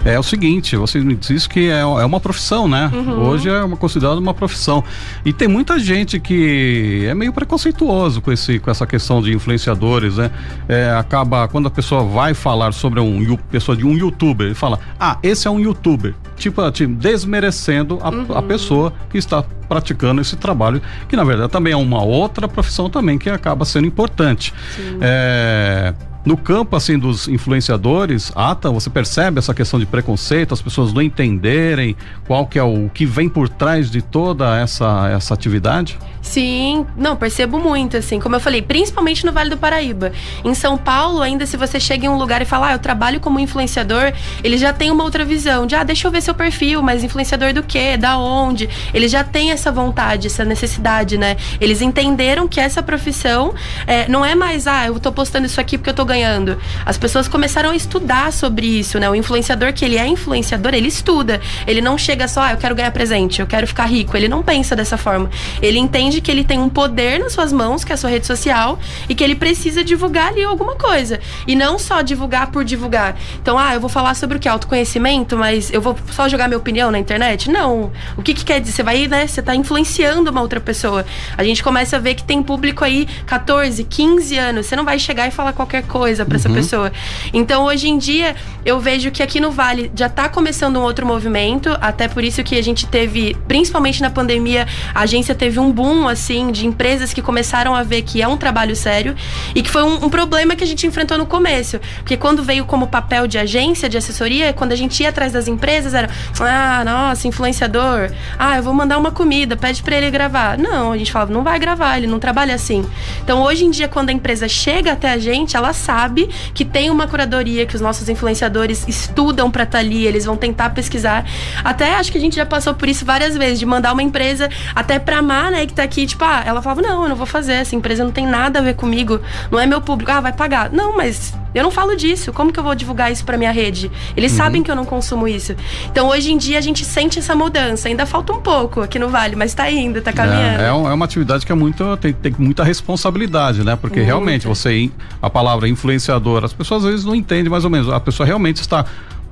É 0.05 0.19
o 0.19 0.23
seguinte, 0.23 0.77
você 0.77 1.01
me 1.01 1.15
disse 1.15 1.49
que 1.49 1.71
é, 1.71 1.81
é 1.81 2.05
uma 2.05 2.21
profissão, 2.21 2.69
né? 2.69 2.91
Uhum. 2.93 3.29
Hoje 3.29 3.49
é 3.49 3.63
uma, 3.63 3.77
considerada 3.77 4.21
uma 4.21 4.35
profissão. 4.35 4.85
E 5.25 5.33
tem 5.33 5.49
muita 5.49 5.79
gente 5.79 6.21
que 6.21 7.07
é 7.09 7.15
meio 7.15 7.33
preconceituoso 7.33 8.21
com, 8.21 8.33
esse, 8.33 8.59
com 8.59 8.71
essa 8.71 8.87
questão 8.87 9.21
de 9.23 9.33
influenciadores, 9.33 10.17
né? 10.17 10.31
É, 10.69 10.91
acaba, 10.91 11.49
quando 11.49 11.67
a 11.67 11.71
pessoa 11.71 12.05
vai 12.05 12.35
falar 12.35 12.73
sobre 12.73 13.01
um 13.01 13.19
pessoa 13.51 13.77
de 13.77 13.85
um 13.85 13.95
youtuber, 13.97 14.47
ele 14.47 14.55
fala, 14.55 14.79
ah, 14.99 15.19
esse 15.23 15.47
é 15.47 15.51
um 15.51 15.59
youtuber. 15.59 16.15
Tipo, 16.37 16.71
tipo 16.71 16.95
desmerecendo 16.95 17.99
a, 18.03 18.11
uhum. 18.11 18.27
a 18.37 18.43
pessoa 18.43 18.68
que 19.11 19.19
está 19.19 19.43
praticando 19.69 20.21
esse 20.21 20.37
trabalho, 20.37 20.81
que 21.09 21.17
na 21.17 21.25
verdade 21.25 21.51
também 21.51 21.73
é 21.73 21.77
uma 21.77 22.03
outra 22.03 22.49
profissão 22.49 22.89
também 22.89 23.19
que 23.19 23.29
acaba 23.29 23.65
sendo 23.65 23.87
importante. 23.87 24.55
É, 25.01 25.95
no 26.25 26.37
campo 26.37 26.77
assim 26.77 26.99
dos 26.99 27.29
influenciadores, 27.29 28.33
Ata, 28.35 28.71
você 28.71 28.91
percebe 28.91 29.39
essa 29.39 29.55
questão 29.55 29.79
de 29.79 29.87
preconceito, 29.87 30.53
as 30.53 30.61
pessoas 30.61 30.93
não 30.93 31.01
entenderem 31.01 31.97
qual 32.27 32.47
que 32.47 32.59
é 32.59 32.63
o 32.63 32.91
que 32.93 33.07
vem 33.07 33.29
por 33.29 33.49
trás 33.49 33.91
de 33.91 34.03
toda 34.03 34.59
essa 34.59 35.09
essa 35.11 35.33
atividade? 35.33 35.99
Sim, 36.21 36.87
não, 36.97 37.17
percebo 37.17 37.59
muito, 37.59 37.97
assim, 37.97 38.21
como 38.21 38.37
eu 38.37 38.41
falei, 38.41 38.61
principalmente 38.61 39.25
no 39.25 39.33
Vale 39.33 39.51
do 39.51 39.57
Paraíba. 39.57 40.13
Em 40.45 40.55
São 40.55 40.77
Paulo, 40.77 41.23
ainda 41.23 41.47
se 41.47 41.57
você 41.57 41.81
chega 41.81 42.07
em 42.07 42.09
um 42.09 42.17
lugar 42.17 42.43
e 42.43 42.45
fala, 42.45 42.69
ah, 42.69 42.73
eu 42.73 42.79
trabalho 42.79 43.21
como 43.21 43.39
influenciador, 43.41 44.13
ele 44.43 44.59
já 44.59 44.73
tem 44.73 44.91
uma 44.91 45.05
outra 45.05 45.25
visão 45.25 45.67
de, 45.67 45.75
ah, 45.75 45.85
deixa 45.85 46.07
eu 46.07 46.11
ver 46.11 46.21
seu 46.21 46.35
perfil, 46.35 46.83
mas 46.83 47.03
influenciador 47.05 47.53
do 47.53 47.63
quê? 47.63 47.97
Da 47.97 48.19
onde? 48.19 48.69
Eles 48.93 49.11
já 49.11 49.25
têm 49.25 49.53
essa 49.53 49.71
vontade, 49.71 50.27
essa 50.27 50.45
necessidade, 50.45 51.17
né? 51.17 51.37
Eles 51.61 51.81
entenderam 51.81 52.47
que 52.49 52.61
essa 52.61 52.83
profissão 52.83 53.55
é, 53.87 54.09
não 54.09 54.25
é 54.25 54.35
mais, 54.35 54.67
ah, 54.67 54.87
eu 54.87 54.99
tô 54.99 55.13
postando 55.13 55.47
isso 55.47 55.61
aqui 55.61 55.79
porque 55.79 55.91
eu 55.91 55.95
tô 55.95 56.05
ganhando. 56.05 56.59
As 56.85 56.99
pessoas 56.99 57.29
começaram 57.29 57.71
a 57.71 57.77
estudar 57.77 58.33
sobre 58.33 58.67
isso, 58.67 58.99
né? 58.99 59.09
O 59.09 59.15
influenciador, 59.15 59.73
que 59.73 59.85
ele 59.85 59.97
é 59.97 60.07
influenciador, 60.07 60.75
ele 60.75 60.89
estuda. 60.89 61.41
Ele 61.67 61.81
não 61.81 61.97
chega 61.97 62.29
só, 62.29 62.43
ah, 62.43 62.53
eu 62.53 62.57
quero 62.57 62.75
ganhar 62.75 62.91
presente, 62.91 63.41
eu 63.41 63.47
quero 63.47 63.67
ficar 63.67 63.87
rico. 63.87 64.17
Ele 64.17 64.29
não 64.29 64.43
pensa 64.43 64.75
dessa 64.75 64.97
forma. 64.97 65.31
Ele 65.61 65.79
entende 65.79 66.08
entende 66.09 66.21
que 66.23 66.31
ele 66.31 66.43
tem 66.43 66.59
um 66.59 66.69
poder 66.69 67.21
nas 67.21 67.33
suas 67.33 67.53
mãos, 67.53 67.85
que 67.85 67.93
é 67.93 67.95
a 67.95 67.97
sua 67.97 68.11
rede 68.11 68.27
social, 68.27 68.79
e 69.09 69.15
que 69.15 69.23
ele 69.23 69.35
precisa 69.35 69.85
divulgar 69.85 70.29
ali 70.29 70.43
alguma 70.43 70.75
coisa. 70.75 71.21
E 71.47 71.55
não 71.55 71.79
só 71.79 72.01
divulgar 72.01 72.51
por 72.51 72.65
divulgar. 72.65 73.17
Então, 73.41 73.59
ah, 73.59 73.75
eu 73.75 73.81
vou 73.81 73.91
falar 73.91 74.15
sobre 74.15 74.39
o 74.39 74.41
que? 74.41 74.49
Autoconhecimento, 74.49 75.37
mas 75.37 75.71
eu 75.73 75.81
vou 75.81 75.97
só 76.11 76.29
jogar 76.29 76.49
minha 76.49 76.59
opinião 76.59 76.91
na 76.91 76.99
internet? 76.99 77.51
Não. 77.51 77.93
O 78.17 78.23
que, 78.23 78.33
que 78.33 78.45
quer 78.45 78.61
dizer? 78.61 78.73
Você 78.73 78.83
vai, 78.83 79.07
né? 79.07 79.27
Você 79.27 79.43
tá 79.43 79.55
influenciando 79.55 80.31
uma 80.31 80.41
outra 80.41 80.61
pessoa. 80.61 81.05
A 81.37 81.45
gente 81.45 81.63
começa 81.63 81.97
a 81.97 81.99
ver 81.99 82.15
que 82.15 82.25
tem 82.25 82.43
público 82.43 82.85
aí 82.85 83.07
14, 83.27 83.85
15 83.85 84.39
anos. 84.39 84.67
Você 84.67 84.77
não 84.77 84.85
vai 84.85 84.99
chegar 84.99 85.29
e 85.29 85.31
falar 85.31 85.53
qualquer 85.53 85.83
coisa 85.83 86.25
para 86.25 86.35
uhum. 86.35 86.41
essa 86.41 86.49
pessoa. 86.49 86.93
Então, 87.33 87.65
hoje 87.65 87.89
em 87.89 87.99
dia, 87.99 88.35
eu 88.65 88.81
vejo 88.81 89.11
que 89.11 89.23
aqui 89.23 89.41
no 89.41 89.51
Vale 89.51 89.91
já 89.95 90.09
tá 90.09 90.29
começando 90.29 90.77
um 90.77 90.83
outro 90.83 91.05
movimento, 91.05 91.77
até 91.81 92.09
por 92.09 92.25
isso 92.25 92.43
que 92.43 92.57
a 92.57 92.63
gente 92.63 92.87
teve, 92.87 93.37
principalmente 93.47 94.01
na 94.01 94.11
pandemia, 94.11 94.67
a 94.95 95.01
agência 95.03 95.35
teve 95.35 95.59
um 95.59 95.71
boom 95.71 95.98
assim 96.07 96.53
de 96.53 96.67
empresas 96.67 97.15
que 97.15 97.23
começaram 97.23 97.75
a 97.75 97.83
ver 97.83 98.03
que 98.03 98.21
é 98.21 98.29
um 98.29 98.37
trabalho 98.37 98.77
sério 98.77 99.17
e 99.55 99.63
que 99.63 99.71
foi 99.71 99.83
um, 99.83 100.05
um, 100.05 100.11
problema 100.11 100.55
que 100.55 100.63
a 100.63 100.67
gente 100.67 100.87
enfrentou 100.87 101.17
no 101.17 101.27
começo. 101.27 101.81
Porque 101.99 102.17
quando 102.17 102.43
veio 102.43 102.65
como 102.67 102.87
papel 102.87 103.27
de 103.27 103.39
agência, 103.39 103.89
de 103.89 103.97
assessoria, 103.97 104.53
quando 104.53 104.73
a 104.73 104.77
gente 104.77 105.03
ia 105.03 105.09
atrás 105.09 105.33
das 105.33 105.49
empresas, 105.49 105.95
era, 105.95 106.11
ah, 106.41 106.85
nossa, 106.85 107.27
influenciador, 107.27 108.11
ah, 108.39 108.57
eu 108.57 108.63
vou 108.63 108.75
mandar 108.75 108.99
uma 108.99 109.11
comida, 109.11 109.57
pede 109.57 109.83
para 109.83 109.97
ele 109.97 110.11
gravar. 110.11 110.59
Não, 110.59 110.93
a 110.93 110.99
gente 110.99 111.11
falava, 111.11 111.33
não 111.33 111.43
vai 111.43 111.59
gravar, 111.59 111.97
ele 111.97 112.07
não 112.07 112.19
trabalha 112.19 112.55
assim. 112.55 112.85
Então, 113.23 113.43
hoje 113.43 113.65
em 113.65 113.71
dia, 113.71 113.89
quando 113.89 114.11
a 114.11 114.13
empresa 114.13 114.49
chega 114.49 114.93
até 114.93 115.11
a 115.11 115.19
gente, 115.19 115.57
ela 115.57 115.73
sabe 115.73 116.29
que 116.53 116.65
tem 116.65 116.91
uma 116.91 117.07
curadoria, 117.07 117.65
que 117.65 117.75
os 117.75 117.81
nossos 117.81 118.09
influenciadores 118.09 118.87
estudam 118.87 119.51
para 119.51 119.63
estar 119.65 119.79
tá 119.79 119.85
ali, 119.85 120.07
eles 120.07 120.25
vão 120.25 120.37
tentar 120.37 120.71
pesquisar. 120.71 121.25
Até 121.65 121.95
acho 121.95 122.13
que 122.13 122.19
a 122.19 122.21
gente 122.21 122.37
já 122.37 122.45
passou 122.45 122.75
por 122.75 122.89
isso 122.89 123.05
várias 123.05 123.37
vezes, 123.37 123.59
de 123.59 123.67
mandar 123.67 123.93
uma 123.93 124.03
empresa 124.03 124.49
até 124.75 124.99
pra 124.99 125.23
Mar, 125.23 125.51
né, 125.51 125.67
que 125.67 125.73
tá 125.73 125.85
que, 125.89 126.07
tipo, 126.07 126.25
ah, 126.25 126.43
ela 126.47 126.63
falava, 126.63 126.83
não, 126.83 127.03
eu 127.03 127.09
não 127.09 127.17
vou 127.17 127.27
fazer, 127.27 127.55
essa 127.55 127.75
empresa 127.75 128.05
não 128.05 128.13
tem 128.13 128.27
nada 128.27 128.59
a 128.59 128.63
ver 128.63 128.75
comigo, 128.75 129.21
não 129.51 129.59
é 129.59 129.67
meu 129.67 129.81
público, 129.81 130.11
ah, 130.13 130.21
vai 130.21 130.33
pagar. 130.33 130.71
Não, 130.71 130.97
mas 130.97 131.35
eu 131.55 131.63
não 131.63 131.71
falo 131.71 131.97
disso, 131.97 132.33
como 132.33 132.53
que 132.53 132.61
eu 132.61 132.65
vou 132.65 132.75
divulgar 132.75 133.11
isso 133.11 133.25
pra 133.25 133.37
minha 133.37 133.51
rede? 133.51 133.91
Eles 134.17 134.33
uhum. 134.33 134.39
sabem 134.39 134.63
que 134.63 134.71
eu 134.71 134.77
não 134.77 134.85
consumo 134.85 135.27
isso. 135.27 135.57
Então, 135.91 136.09
hoje 136.09 136.33
em 136.33 136.37
dia, 136.37 136.59
a 136.59 136.61
gente 136.61 136.85
sente 136.85 137.19
essa 137.19 137.35
mudança, 137.35 137.89
ainda 137.89 138.07
falta 138.07 138.33
um 138.33 138.41
pouco 138.41 138.83
aqui 138.83 138.99
no 138.99 139.09
Vale, 139.09 139.35
mas 139.35 139.55
tá 139.55 139.71
indo, 139.71 140.01
tá 140.01 140.13
caminhando. 140.13 140.61
É, 140.61 140.67
é, 140.67 140.69
é 140.69 140.73
uma 140.73 141.05
atividade 141.05 141.45
que 141.45 141.53
é 141.53 141.55
muito, 141.55 141.97
tem, 141.97 142.13
tem 142.13 142.35
muita 142.39 142.63
responsabilidade, 142.63 143.65
né? 143.65 143.77
Porque 143.77 144.01
realmente, 144.01 144.47
você, 144.47 144.91
a 145.21 145.31
palavra 145.31 145.69
influenciador, 145.69 146.45
as 146.45 146.53
pessoas 146.53 146.85
às 146.85 146.91
vezes 146.91 147.05
não 147.07 147.15
entendem 147.15 147.51
mais 147.51 147.65
ou 147.65 147.71
menos, 147.71 147.89
a 147.89 147.99
pessoa 147.99 148.27
realmente 148.27 148.61
está 148.61 148.85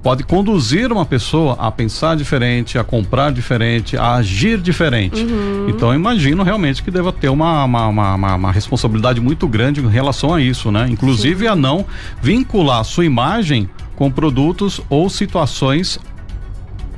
pode 0.06 0.22
conduzir 0.22 0.92
uma 0.92 1.04
pessoa 1.04 1.56
a 1.58 1.68
pensar 1.68 2.16
diferente, 2.16 2.78
a 2.78 2.84
comprar 2.84 3.32
diferente, 3.32 3.96
a 3.96 4.14
agir 4.14 4.56
diferente. 4.56 5.20
Uhum. 5.24 5.66
Então 5.68 5.88
eu 5.88 5.96
imagino 5.96 6.44
realmente 6.44 6.80
que 6.80 6.92
deva 6.92 7.12
ter 7.12 7.28
uma, 7.28 7.64
uma, 7.64 7.88
uma, 7.88 8.34
uma, 8.36 8.52
responsabilidade 8.52 9.20
muito 9.20 9.48
grande 9.48 9.80
em 9.80 9.88
relação 9.88 10.32
a 10.32 10.40
isso, 10.40 10.70
né? 10.70 10.86
Inclusive 10.88 11.40
Sim. 11.40 11.48
a 11.48 11.56
não 11.56 11.84
vincular 12.22 12.82
a 12.82 12.84
sua 12.84 13.04
imagem 13.04 13.68
com 13.96 14.08
produtos 14.08 14.80
ou 14.88 15.10
situações 15.10 15.98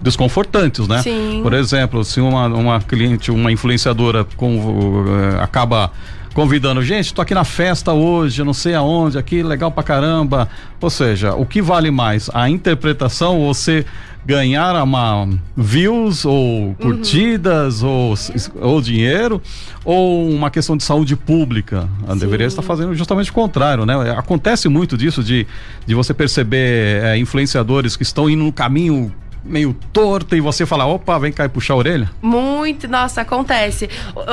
desconfortantes, 0.02 0.86
né? 0.86 1.00
Sim. 1.00 1.40
Por 1.42 1.54
exemplo, 1.54 2.04
se 2.04 2.20
uma, 2.20 2.46
uma 2.48 2.78
cliente, 2.78 3.30
uma 3.30 3.50
influenciadora 3.50 4.26
com, 4.36 4.58
uh, 4.58 5.40
acaba 5.40 5.90
convidando, 6.38 6.80
gente, 6.84 7.12
tô 7.12 7.20
aqui 7.20 7.34
na 7.34 7.42
festa 7.42 7.92
hoje, 7.92 8.44
não 8.44 8.54
sei 8.54 8.72
aonde, 8.72 9.18
aqui, 9.18 9.42
legal 9.42 9.72
pra 9.72 9.82
caramba. 9.82 10.48
Ou 10.80 10.88
seja, 10.88 11.34
o 11.34 11.44
que 11.44 11.60
vale 11.60 11.90
mais? 11.90 12.30
A 12.32 12.48
interpretação, 12.48 13.44
você 13.44 13.84
ganhar 14.24 14.80
uma 14.80 15.28
views 15.56 16.24
ou 16.24 16.76
curtidas 16.76 17.82
uhum. 17.82 17.88
ou, 17.88 18.14
ou 18.60 18.80
dinheiro 18.80 19.42
ou 19.84 20.30
uma 20.30 20.48
questão 20.48 20.76
de 20.76 20.84
saúde 20.84 21.16
pública. 21.16 21.88
Ela 22.06 22.14
deveria 22.14 22.46
estar 22.46 22.62
fazendo 22.62 22.94
justamente 22.94 23.32
o 23.32 23.34
contrário, 23.34 23.84
né? 23.84 23.94
Acontece 24.16 24.68
muito 24.68 24.96
disso 24.96 25.24
de, 25.24 25.44
de 25.84 25.94
você 25.96 26.14
perceber 26.14 27.02
é, 27.02 27.18
influenciadores 27.18 27.96
que 27.96 28.04
estão 28.04 28.30
indo 28.30 28.44
no 28.44 28.52
caminho 28.52 29.12
meio 29.44 29.74
torta 29.92 30.36
e 30.36 30.40
você 30.40 30.64
fala, 30.66 30.86
opa, 30.86 31.18
vem 31.18 31.32
cá 31.32 31.44
e 31.44 31.48
puxar 31.48 31.74
a 31.74 31.76
orelha? 31.76 32.10
Muito, 32.22 32.88
nossa, 32.88 33.20
acontece. 33.20 33.88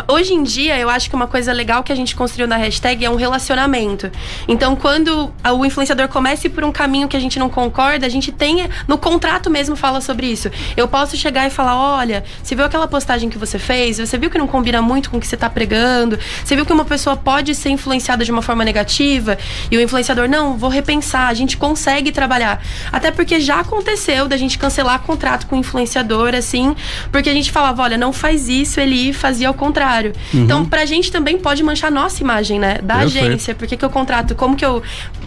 Hoje 0.08 0.34
em 0.34 0.44
dia, 0.44 0.78
eu 0.78 0.90
acho 0.90 1.10
que 1.10 1.16
uma 1.16 1.28
coisa 1.28 1.52
legal 1.54 1.84
que 1.84 1.92
a 1.92 1.96
gente 1.96 2.16
construiu 2.16 2.48
na 2.48 2.58
hashtag 2.58 3.06
é 3.06 3.10
um 3.10 3.16
relacionamento. 3.16 4.12
Então, 4.48 4.76
quando 4.76 5.34
o 5.44 5.66
influenciador 5.66 6.08
começa 6.08 6.50
por 6.50 6.64
um 6.64 6.72
caminho 6.72 7.08
que 7.08 7.16
a 7.16 7.20
gente 7.20 7.40
não 7.40 7.50
concorda, 7.50 8.06
a 8.06 8.10
gente 8.10 8.32
tem, 8.32 8.68
no 8.88 8.98
contrato 8.98 9.50
mesmo 9.50 9.76
fala 9.76 10.02
sobre 10.02 10.28
isso. 10.28 10.50
Eu 10.76 10.88
posso 10.88 11.16
chegar 11.18 11.48
e 11.48 11.50
falar, 11.50 11.76
olha, 11.76 12.24
você 12.44 12.56
viu 12.56 12.66
aquela 12.66 12.88
postagem 12.88 13.30
que 13.30 13.38
você 13.38 13.58
fez? 13.58 13.98
Você 13.98 14.18
viu 14.18 14.30
que 14.30 14.38
não 14.38 14.48
combina 14.48 14.82
muito 14.82 15.10
com 15.10 15.18
o 15.18 15.20
que 15.20 15.28
você 15.28 15.36
está 15.36 15.50
pregando? 15.50 16.20
Você 16.44 16.56
viu 16.56 16.66
que 16.66 16.74
uma 16.74 16.86
pessoa 16.86 17.16
pode 17.16 17.56
ser 17.56 17.70
influenciada 17.70 18.24
de 18.24 18.32
uma 18.32 18.42
forma 18.42 18.64
negativa? 18.64 19.38
E 19.72 19.78
o 19.78 19.82
influenciador, 19.82 20.28
não, 20.28 20.58
vou 20.58 20.70
repensar, 20.70 21.28
a 21.28 21.34
gente 21.34 21.58
consegue 21.58 22.12
trabalhar. 22.12 22.62
Até 22.92 23.12
porque 23.12 23.40
já 23.40 23.62
aconteceu 23.62 24.28
da 24.28 24.38
gente 24.38 24.58
cancelar 24.58 24.95
cancelar 24.96 25.00
contrato 25.00 25.48
com 25.48 25.56
influenciador, 25.56 26.34
assim, 26.34 26.75
porque 27.12 27.30
a 27.30 27.34
gente 27.34 27.52
falava, 27.52 27.84
olha, 27.84 27.98
não 27.98 28.14
faz 28.14 28.48
isso, 28.48 28.80
ele 28.80 29.14
fazia 29.14 29.48
ao 29.48 29.54
contrário. 29.54 30.14
Uhum. 30.34 30.44
Então, 30.44 30.66
pra 30.66 30.86
gente 30.86 31.12
também 31.12 31.38
pode 31.38 31.64
manchar 31.64 31.92
nossa 31.92 32.22
imagem, 32.22 32.60
né? 32.60 32.80
Da 32.82 33.00
Perfeito. 33.00 33.28
agência. 33.28 33.56
Por 33.56 33.68
que, 33.68 33.78
que 33.78 33.86
eu 33.86 33.90
contrato? 33.90 34.36
Como 34.36 34.56
que 34.56 34.66
eu 34.66 34.82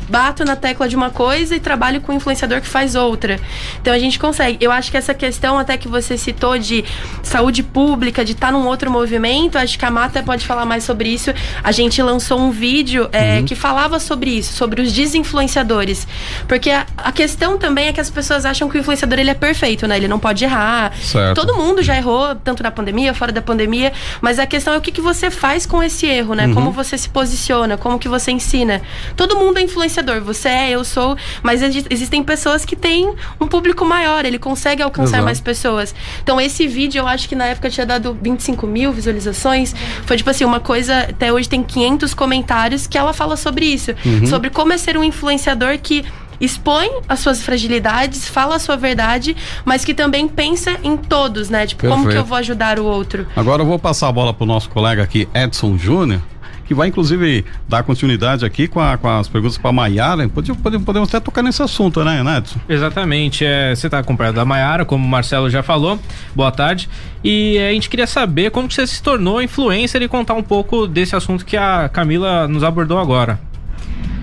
bato 0.08 0.44
na 0.44 0.56
tecla 0.56 0.88
de 0.88 0.96
uma 0.96 1.10
coisa 1.10 1.54
e 1.54 1.60
trabalho 1.60 2.00
com 2.00 2.12
um 2.12 2.16
influenciador 2.16 2.60
que 2.60 2.66
faz 2.66 2.94
outra. 2.94 3.38
Então 3.80 3.92
a 3.92 3.98
gente 3.98 4.18
consegue. 4.18 4.56
Eu 4.60 4.72
acho 4.72 4.90
que 4.90 4.96
essa 4.96 5.14
questão 5.14 5.58
até 5.58 5.76
que 5.76 5.86
você 5.86 6.16
citou 6.16 6.58
de 6.58 6.84
saúde 7.22 7.62
pública, 7.62 8.24
de 8.24 8.32
estar 8.32 8.48
tá 8.48 8.52
num 8.52 8.66
outro 8.66 8.90
movimento, 8.90 9.58
acho 9.58 9.78
que 9.78 9.84
a 9.84 9.90
Mata 9.90 10.22
pode 10.22 10.46
falar 10.46 10.64
mais 10.64 10.84
sobre 10.84 11.10
isso. 11.10 11.32
A 11.62 11.72
gente 11.72 12.00
lançou 12.02 12.40
um 12.40 12.50
vídeo 12.50 13.08
é, 13.12 13.38
uhum. 13.38 13.44
que 13.44 13.54
falava 13.54 14.00
sobre 14.00 14.30
isso, 14.30 14.54
sobre 14.54 14.80
os 14.80 14.92
desinfluenciadores. 14.92 16.06
Porque 16.46 16.70
a, 16.70 16.86
a, 16.96 17.12
questão 17.12 17.58
também 17.58 17.88
é 17.88 17.92
que 17.92 18.00
as 18.00 18.10
pessoas 18.10 18.44
acham 18.44 18.68
que 18.68 18.78
o 18.78 18.80
influenciador 18.80 19.18
ele 19.18 19.30
é 19.30 19.34
perfeito, 19.34 19.57
né? 19.86 19.96
Ele 19.96 20.08
não 20.08 20.18
pode 20.18 20.44
errar. 20.44 20.92
Certo. 20.96 21.34
Todo 21.34 21.56
mundo 21.56 21.82
já 21.82 21.96
errou, 21.96 22.34
tanto 22.36 22.62
na 22.62 22.70
pandemia, 22.70 23.12
fora 23.14 23.32
da 23.32 23.42
pandemia. 23.42 23.92
Mas 24.20 24.38
a 24.38 24.46
questão 24.46 24.74
é 24.74 24.78
o 24.78 24.80
que, 24.80 24.92
que 24.92 25.00
você 25.00 25.30
faz 25.30 25.66
com 25.66 25.82
esse 25.82 26.06
erro, 26.06 26.34
né? 26.34 26.46
Uhum. 26.46 26.54
Como 26.54 26.70
você 26.70 26.96
se 26.96 27.08
posiciona, 27.08 27.76
como 27.76 27.98
que 27.98 28.08
você 28.08 28.30
ensina. 28.30 28.80
Todo 29.16 29.36
mundo 29.36 29.58
é 29.58 29.62
influenciador 29.62 29.88
influenciador. 29.88 30.20
Você 30.20 30.48
é, 30.48 30.70
eu 30.70 30.84
sou. 30.84 31.16
Mas 31.42 31.62
existem 31.62 32.22
pessoas 32.22 32.64
que 32.64 32.76
têm 32.76 33.14
um 33.40 33.46
público 33.46 33.84
maior, 33.84 34.24
ele 34.24 34.38
consegue 34.38 34.82
alcançar 34.82 35.08
Exato. 35.08 35.24
mais 35.24 35.40
pessoas. 35.40 35.94
Então, 36.22 36.40
esse 36.40 36.66
vídeo, 36.66 37.00
eu 37.00 37.08
acho 37.08 37.28
que 37.28 37.34
na 37.34 37.46
época 37.46 37.70
tinha 37.70 37.86
dado 37.86 38.16
25 38.20 38.66
mil 38.66 38.92
visualizações. 38.92 39.74
Foi 40.04 40.16
tipo 40.16 40.30
assim, 40.30 40.44
uma 40.44 40.60
coisa. 40.60 41.00
Até 41.00 41.32
hoje 41.32 41.48
tem 41.48 41.62
500 41.62 42.14
comentários 42.14 42.86
que 42.86 42.96
ela 42.96 43.12
fala 43.12 43.36
sobre 43.36 43.66
isso. 43.66 43.92
Uhum. 44.04 44.26
Sobre 44.26 44.50
como 44.50 44.72
é 44.72 44.78
ser 44.78 44.96
um 44.96 45.04
influenciador 45.04 45.78
que 45.78 46.04
expõe 46.40 46.88
as 47.08 47.20
suas 47.20 47.42
fragilidades, 47.42 48.28
fala 48.28 48.56
a 48.56 48.58
sua 48.58 48.76
verdade, 48.76 49.36
mas 49.64 49.84
que 49.84 49.94
também 49.94 50.28
pensa 50.28 50.78
em 50.82 50.96
todos, 50.96 51.48
né? 51.50 51.66
Tipo, 51.66 51.82
Perfeito. 51.82 52.00
como 52.00 52.12
que 52.12 52.18
eu 52.18 52.24
vou 52.24 52.38
ajudar 52.38 52.78
o 52.78 52.84
outro? 52.84 53.26
Agora 53.34 53.62
eu 53.62 53.66
vou 53.66 53.78
passar 53.78 54.08
a 54.08 54.12
bola 54.12 54.32
pro 54.32 54.46
nosso 54.46 54.68
colega 54.70 55.02
aqui, 55.02 55.28
Edson 55.34 55.76
Júnior 55.76 56.22
que 56.68 56.74
vai 56.74 56.88
inclusive 56.88 57.46
dar 57.66 57.82
continuidade 57.82 58.44
aqui 58.44 58.68
com, 58.68 58.78
a, 58.78 58.98
com 58.98 59.08
as 59.08 59.26
perguntas 59.26 59.56
para 59.56 59.70
a 59.70 59.72
Maiara. 59.72 60.28
Podemos, 60.28 60.60
podemos 60.84 61.08
até 61.08 61.18
tocar 61.18 61.42
nesse 61.42 61.62
assunto, 61.62 62.04
né, 62.04 62.22
Edson? 62.36 62.60
Exatamente. 62.68 63.42
É, 63.42 63.74
você 63.74 63.86
está 63.86 63.98
acompanhado 63.98 64.36
da 64.36 64.44
Maiara, 64.44 64.84
como 64.84 65.02
o 65.02 65.08
Marcelo 65.08 65.48
já 65.48 65.62
falou. 65.62 65.98
Boa 66.36 66.52
tarde. 66.52 66.86
E 67.24 67.56
é, 67.56 67.70
a 67.70 67.72
gente 67.72 67.88
queria 67.88 68.06
saber 68.06 68.50
como 68.50 68.70
você 68.70 68.86
se 68.86 69.02
tornou 69.02 69.40
influencer 69.40 70.02
e 70.02 70.08
contar 70.08 70.34
um 70.34 70.42
pouco 70.42 70.86
desse 70.86 71.16
assunto 71.16 71.42
que 71.42 71.56
a 71.56 71.88
Camila 71.88 72.46
nos 72.46 72.62
abordou 72.62 72.98
agora. 72.98 73.40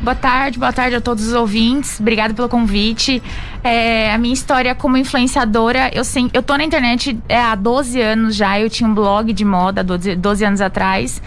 Boa 0.06 0.14
tarde, 0.14 0.60
boa 0.60 0.72
tarde 0.72 0.96
a 0.96 1.02
todos 1.02 1.26
os 1.26 1.34
ouvintes. 1.34 2.00
Obrigada 2.00 2.32
pelo 2.32 2.48
convite. 2.48 3.24
É, 3.64 4.14
a 4.14 4.20
minha 4.20 4.36
história 4.36 4.76
como 4.76 4.98
influenciadora, 4.98 5.90
eu, 5.96 6.04
sim, 6.04 6.30
eu 6.32 6.44
tô 6.44 6.56
na 6.56 6.64
internet 6.64 7.18
é, 7.28 7.42
há 7.42 7.56
12 7.56 8.00
anos 8.00 8.36
já. 8.36 8.60
Eu 8.60 8.70
tinha 8.70 8.88
um 8.88 8.94
blog 8.94 9.34
de 9.34 9.44
moda 9.44 9.84
12, 9.84 10.16
12 10.16 10.46
anos 10.46 10.62
atrás. 10.62 11.20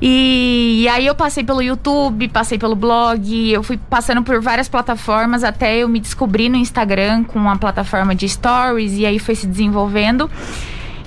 E, 0.00 0.82
e, 0.82 0.88
aí 0.88 1.06
eu 1.06 1.14
passei 1.16 1.42
pelo 1.42 1.60
YouTube, 1.60 2.28
passei 2.28 2.56
pelo 2.56 2.76
blog, 2.76 3.50
eu 3.50 3.64
fui 3.64 3.76
passando 3.76 4.22
por 4.22 4.40
várias 4.40 4.68
plataformas 4.68 5.42
até 5.42 5.78
eu 5.78 5.88
me 5.88 5.98
descobrir 5.98 6.48
no 6.48 6.56
Instagram 6.56 7.24
com 7.24 7.36
uma 7.36 7.58
plataforma 7.58 8.14
de 8.14 8.28
stories 8.28 8.92
e 8.96 9.04
aí 9.06 9.18
foi 9.18 9.34
se 9.34 9.48
desenvolvendo. 9.48 10.30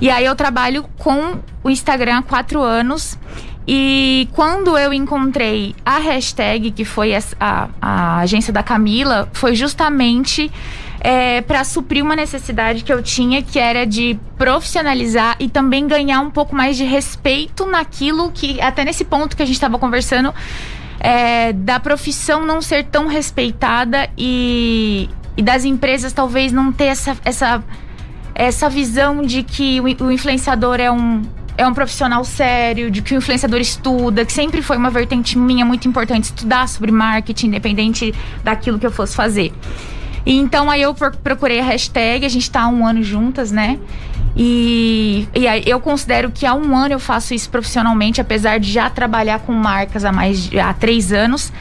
E 0.01 0.10
aí 0.10 0.25
eu 0.25 0.36
trabalho 0.36 0.84
com 0.98 1.39
o 1.63 1.70
Instagram 1.70 2.18
há 2.18 2.22
quatro 2.22 2.62
anos. 2.62 3.18
E 3.67 4.27
quando 4.34 4.77
eu 4.77 4.91
encontrei 4.91 5.74
a 5.86 5.98
hashtag, 5.98 6.72
que 6.72 6.84
foi 6.84 7.15
a, 7.15 7.22
a, 7.39 7.70
a 7.82 8.17
agência 8.20 8.51
da 8.51 8.62
Camila, 8.62 9.29
foi 9.32 9.55
justamente 9.55 10.51
é, 11.00 11.41
para 11.41 11.63
suprir 11.63 12.03
uma 12.03 12.15
necessidade 12.15 12.84
que 12.84 12.91
eu 12.91 13.01
tinha, 13.01 13.41
que 13.41 13.60
era 13.60 13.86
de 13.86 14.20
profissionalizar 14.38 15.36
e 15.39 15.50
também 15.50 15.88
ganhar 15.88 16.20
um 16.22 16.29
pouco 16.29 16.55
mais 16.55 16.75
de 16.75 16.84
respeito 16.84 17.65
naquilo 17.65 18.32
que, 18.32 18.60
até 18.62 18.84
nesse 18.84 19.05
ponto 19.05 19.36
que 19.36 19.43
a 19.43 19.46
gente 19.46 19.55
estava 19.55 19.77
conversando, 19.77 20.34
é, 21.00 21.51
da 21.53 21.79
profissão 21.79 22.46
não 22.46 22.62
ser 22.62 22.86
tão 22.86 23.08
respeitada 23.08 24.10
e, 24.17 25.10
e 25.36 25.41
das 25.41 25.65
empresas 25.65 26.13
talvez 26.13 26.51
não 26.51 26.72
ter 26.72 26.86
essa, 26.86 27.17
essa, 27.25 27.63
essa 28.34 28.70
visão 28.70 29.22
de 29.22 29.43
que 29.43 29.82
o, 29.82 30.05
o 30.05 30.12
influenciador 30.12 30.79
é 30.79 30.89
um 30.89 31.22
é 31.57 31.67
um 31.67 31.74
profissional 31.74 32.24
sério, 32.24 32.89
de 32.89 33.01
que 33.01 33.13
o 33.13 33.17
influenciador 33.17 33.60
estuda, 33.60 34.25
que 34.25 34.33
sempre 34.33 34.62
foi 34.62 34.77
uma 34.77 34.89
vertente 34.89 35.38
minha 35.38 35.65
muito 35.65 35.88
importante 35.88 36.25
estudar 36.25 36.67
sobre 36.67 36.91
marketing, 36.91 37.48
independente 37.48 38.13
daquilo 38.43 38.79
que 38.79 38.86
eu 38.86 38.91
fosse 38.91 39.15
fazer. 39.15 39.53
E 40.25 40.38
então 40.38 40.69
aí 40.69 40.81
eu 40.81 40.95
procurei 40.95 41.60
a 41.60 41.63
hashtag, 41.63 42.25
a 42.25 42.29
gente 42.29 42.50
tá 42.50 42.63
há 42.63 42.67
um 42.67 42.86
ano 42.86 43.03
juntas, 43.03 43.51
né? 43.51 43.77
E, 44.36 45.27
e 45.36 45.69
eu 45.69 45.79
considero 45.79 46.31
que 46.31 46.45
há 46.45 46.55
um 46.55 46.75
ano 46.75 46.95
eu 46.95 47.00
faço 47.00 47.33
isso 47.33 47.50
profissionalmente, 47.50 48.19
apesar 48.19 48.60
de 48.60 48.72
já 48.72 48.89
trabalhar 48.89 49.39
com 49.39 49.51
marcas 49.51 50.03
há 50.05 50.12
mais 50.12 50.50
há 50.55 50.74
três 50.74 51.12
anos. 51.12 51.51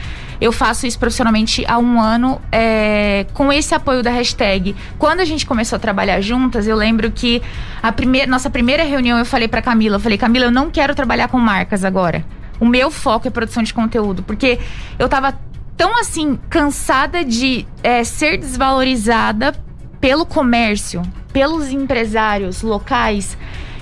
Eu 0.43 0.51
faço 0.51 0.85
isso 0.85 0.99
profissionalmente 0.99 1.63
há 1.65 1.77
um 1.77 2.01
ano 2.01 2.41
é, 2.51 3.25
com 3.33 3.49
esse 3.49 3.73
apoio 3.73 4.03
da 4.03 4.11
hashtag. 4.11 4.75
Quando 4.99 5.21
a 5.21 5.25
gente 5.25 5.45
começou 5.45 5.77
a 5.77 5.79
trabalhar 5.79 6.19
juntas, 6.19 6.67
eu 6.67 6.75
lembro 6.75 7.09
que 7.09 7.41
a 7.81 7.93
primeira, 7.93 8.27
nossa 8.27 8.49
primeira 8.49 8.83
reunião 8.83 9.17
eu 9.17 9.25
falei 9.25 9.47
para 9.47 9.61
Camila, 9.61 9.95
eu 9.95 9.99
falei, 10.01 10.17
Camila, 10.17 10.47
eu 10.47 10.51
não 10.51 10.69
quero 10.69 10.93
trabalhar 10.93 11.29
com 11.29 11.39
marcas 11.39 11.85
agora. 11.85 12.25
O 12.59 12.65
meu 12.65 12.91
foco 12.91 13.25
é 13.25 13.31
produção 13.31 13.63
de 13.63 13.73
conteúdo, 13.73 14.21
porque 14.21 14.59
eu 14.99 15.07
tava 15.07 15.33
tão 15.77 15.97
assim 15.97 16.37
cansada 16.49 17.23
de 17.23 17.65
é, 17.81 18.03
ser 18.03 18.37
desvalorizada 18.37 19.53
pelo 20.01 20.25
comércio, 20.25 21.03
pelos 21.31 21.69
empresários 21.69 22.61
locais 22.61 23.37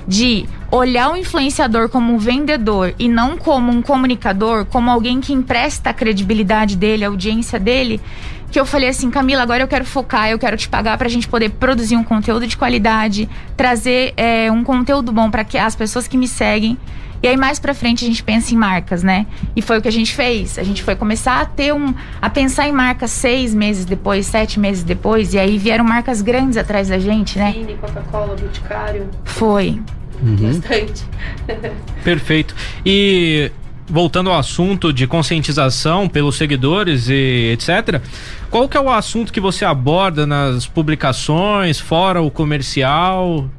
de 0.07 0.45
olhar 0.71 1.11
o 1.11 1.17
influenciador 1.17 1.89
como 1.89 2.13
um 2.13 2.17
vendedor 2.17 2.93
e 2.97 3.07
não 3.07 3.37
como 3.37 3.71
um 3.71 3.81
comunicador, 3.81 4.65
como 4.65 4.89
alguém 4.89 5.19
que 5.19 5.33
empresta 5.33 5.89
a 5.89 5.93
credibilidade 5.93 6.75
dele, 6.75 7.03
a 7.03 7.07
audiência 7.07 7.59
dele, 7.59 7.99
que 8.51 8.59
eu 8.59 8.65
falei 8.65 8.89
assim, 8.89 9.09
Camila, 9.09 9.41
agora 9.41 9.63
eu 9.63 9.67
quero 9.67 9.85
focar, 9.85 10.29
eu 10.29 10.37
quero 10.37 10.57
te 10.57 10.67
pagar 10.67 10.97
para 10.97 11.07
a 11.07 11.09
gente 11.09 11.27
poder 11.27 11.51
produzir 11.51 11.95
um 11.95 12.03
conteúdo 12.03 12.45
de 12.45 12.57
qualidade, 12.57 13.29
trazer 13.55 14.13
é, 14.17 14.51
um 14.51 14.63
conteúdo 14.63 15.11
bom 15.11 15.31
para 15.31 15.43
que 15.43 15.57
as 15.57 15.75
pessoas 15.75 16.07
que 16.07 16.17
me 16.17 16.27
seguem. 16.27 16.77
E 17.23 17.27
aí 17.27 17.37
mais 17.37 17.59
para 17.59 17.73
frente 17.73 18.03
a 18.03 18.07
gente 18.07 18.23
pensa 18.23 18.53
em 18.53 18.57
marcas, 18.57 19.03
né? 19.03 19.27
E 19.55 19.61
foi 19.61 19.77
o 19.77 19.81
que 19.81 19.87
a 19.87 19.91
gente 19.91 20.13
fez. 20.13 20.57
A 20.57 20.63
gente 20.63 20.81
foi 20.81 20.95
começar 20.95 21.41
a 21.41 21.45
ter 21.45 21.73
um, 21.73 21.93
a 22.21 22.29
pensar 22.29 22.67
em 22.67 22.71
marcas 22.71 23.11
seis 23.11 23.53
meses 23.53 23.85
depois, 23.85 24.25
sete 24.25 24.59
meses 24.59 24.83
depois, 24.83 25.33
e 25.33 25.39
aí 25.39 25.57
vieram 25.57 25.85
marcas 25.85 26.21
grandes 26.21 26.57
atrás 26.57 26.89
da 26.89 26.97
gente, 26.97 27.37
né? 27.37 27.53
Cine, 27.53 27.75
Coca-Cola, 27.75 28.35
Boticário. 28.35 29.07
Foi. 29.23 29.79
Uhum. 30.21 30.35
Bastante. 30.35 31.03
Perfeito. 32.03 32.55
E 32.85 33.51
voltando 33.87 34.29
ao 34.29 34.39
assunto 34.39 34.93
de 34.93 35.05
conscientização 35.05 36.07
pelos 36.07 36.37
seguidores 36.37 37.09
e 37.09 37.51
etc. 37.53 38.01
Qual 38.49 38.67
que 38.67 38.77
é 38.77 38.79
o 38.79 38.89
assunto 38.89 39.33
que 39.33 39.39
você 39.39 39.65
aborda 39.65 40.25
nas 40.25 40.65
publicações, 40.65 41.79
fora 41.79 42.21
o 42.21 42.31
comercial 42.31 43.49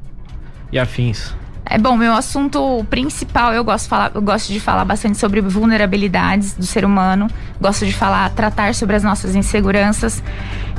e 0.72 0.78
afins? 0.78 1.34
É 1.64 1.78
bom, 1.78 1.96
meu 1.96 2.12
assunto 2.12 2.84
principal, 2.90 3.52
eu 3.52 3.62
gosto, 3.64 3.88
falar, 3.88 4.10
eu 4.14 4.20
gosto 4.20 4.52
de 4.52 4.60
falar 4.60 4.84
bastante 4.84 5.16
sobre 5.16 5.40
vulnerabilidades 5.40 6.54
do 6.54 6.66
ser 6.66 6.84
humano, 6.84 7.28
gosto 7.60 7.86
de 7.86 7.92
falar, 7.92 8.28
tratar 8.30 8.74
sobre 8.74 8.96
as 8.96 9.02
nossas 9.02 9.34
inseguranças, 9.34 10.22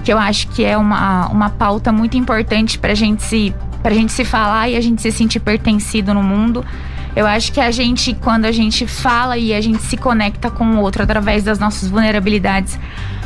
que 0.04 0.12
eu 0.12 0.20
acho 0.20 0.50
que 0.50 0.64
é 0.64 0.78
uma, 0.78 1.28
uma 1.30 1.50
pauta 1.50 1.92
muito 1.92 2.18
importante 2.18 2.78
para 2.78 2.92
a 2.92 2.96
gente 2.96 3.24
se 3.24 3.54
gente 3.92 4.14
se 4.14 4.24
falar 4.24 4.70
e 4.70 4.78
a 4.78 4.82
gente 4.82 5.02
se 5.02 5.12
sentir 5.12 5.40
pertencido 5.42 6.14
no 6.14 6.24
mundo. 6.24 6.66
Eu 7.16 7.28
acho 7.28 7.52
que 7.52 7.60
a 7.60 7.70
gente, 7.70 8.14
quando 8.14 8.46
a 8.46 8.52
gente 8.52 8.88
fala 8.88 9.38
e 9.38 9.54
a 9.54 9.62
gente 9.62 9.82
se 9.84 9.98
conecta 9.98 10.50
com 10.50 10.66
o 10.66 10.80
outro 10.80 11.04
através 11.04 11.44
das 11.44 11.60
nossas 11.60 11.90
vulnerabilidades, 11.90 12.80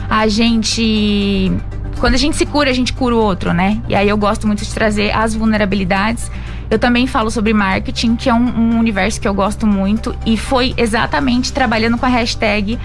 a 0.10 0.28
gente. 0.28 1.52
Quando 2.00 2.14
a 2.14 2.18
gente 2.18 2.36
se 2.36 2.46
cura, 2.46 2.70
a 2.70 2.74
gente 2.74 2.94
cura 2.94 3.16
o 3.16 3.20
outro, 3.20 3.54
né? 3.54 3.82
E 3.88 3.96
aí 3.96 4.08
eu 4.08 4.18
gosto 4.18 4.46
muito 4.46 4.64
de 4.64 4.74
trazer 4.74 5.12
as 5.12 5.34
vulnerabilidades. 5.34 6.30
Eu 6.70 6.78
também 6.78 7.08
falo 7.08 7.32
sobre 7.32 7.54
marketing, 7.54 8.16
que 8.16 8.30
é 8.30 8.34
um, 8.34 8.46
um 8.46 8.80
universo 8.80 9.20
que 9.22 9.28
eu 9.28 9.34
gosto 9.34 9.66
muito. 9.66 10.16
E 10.26 10.36
foi 10.38 10.74
exatamente 10.78 11.54
trabalhando 11.54 11.98
com 11.98 12.06
a 12.06 12.10
hashtag 12.10 12.78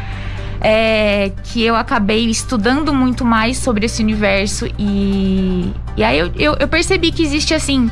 é, 0.62 1.32
que 1.42 1.62
eu 1.62 1.74
acabei 1.74 2.30
estudando 2.30 2.94
muito 2.94 3.24
mais 3.24 3.58
sobre 3.58 3.86
esse 3.86 4.00
universo 4.00 4.68
e, 4.78 5.72
e 5.96 6.04
aí 6.04 6.16
eu, 6.16 6.30
eu, 6.36 6.56
eu 6.60 6.68
percebi 6.68 7.10
que 7.10 7.20
existe 7.20 7.52
assim 7.52 7.90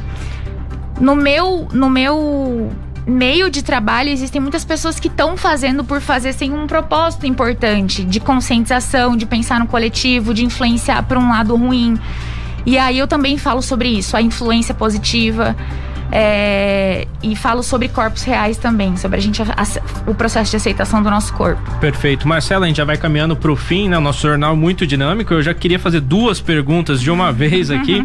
no 1.00 1.16
meu 1.16 1.66
no 1.72 1.90
meu 1.90 2.70
meio 3.04 3.50
de 3.50 3.64
trabalho 3.64 4.08
existem 4.08 4.40
muitas 4.40 4.64
pessoas 4.64 5.00
que 5.00 5.08
estão 5.08 5.36
fazendo 5.36 5.82
por 5.82 6.00
fazer 6.00 6.32
sem 6.32 6.52
um 6.52 6.68
propósito 6.68 7.26
importante 7.26 8.04
de 8.04 8.20
conscientização, 8.20 9.16
de 9.16 9.26
pensar 9.26 9.58
no 9.58 9.66
coletivo, 9.66 10.32
de 10.32 10.44
influenciar 10.44 11.02
para 11.02 11.18
um 11.18 11.30
lado 11.30 11.56
ruim. 11.56 11.98
E 12.64 12.78
aí 12.78 12.98
eu 12.98 13.06
também 13.06 13.38
falo 13.38 13.62
sobre 13.62 13.88
isso, 13.88 14.16
a 14.16 14.22
influência 14.22 14.74
positiva. 14.74 15.56
É, 16.12 17.06
e 17.22 17.36
falo 17.36 17.62
sobre 17.62 17.88
corpos 17.88 18.22
reais 18.22 18.56
também, 18.56 18.96
sobre 18.96 19.18
a 19.18 19.20
gente 19.20 19.40
o 20.06 20.14
processo 20.14 20.50
de 20.50 20.56
aceitação 20.56 21.02
do 21.02 21.10
nosso 21.10 21.32
corpo. 21.34 21.62
Perfeito. 21.78 22.26
Marcela, 22.26 22.64
a 22.64 22.68
gente 22.68 22.78
já 22.78 22.84
vai 22.84 22.96
caminhando 22.96 23.36
para 23.36 23.50
o 23.50 23.54
fim, 23.54 23.88
né? 23.88 23.96
O 23.96 24.00
nosso 24.00 24.22
jornal 24.22 24.56
muito 24.56 24.86
dinâmico. 24.86 25.32
Eu 25.32 25.42
já 25.42 25.54
queria 25.54 25.78
fazer 25.78 26.00
duas 26.00 26.40
perguntas 26.40 27.00
de 27.00 27.10
uma 27.10 27.30
vez 27.32 27.70
aqui. 27.70 28.04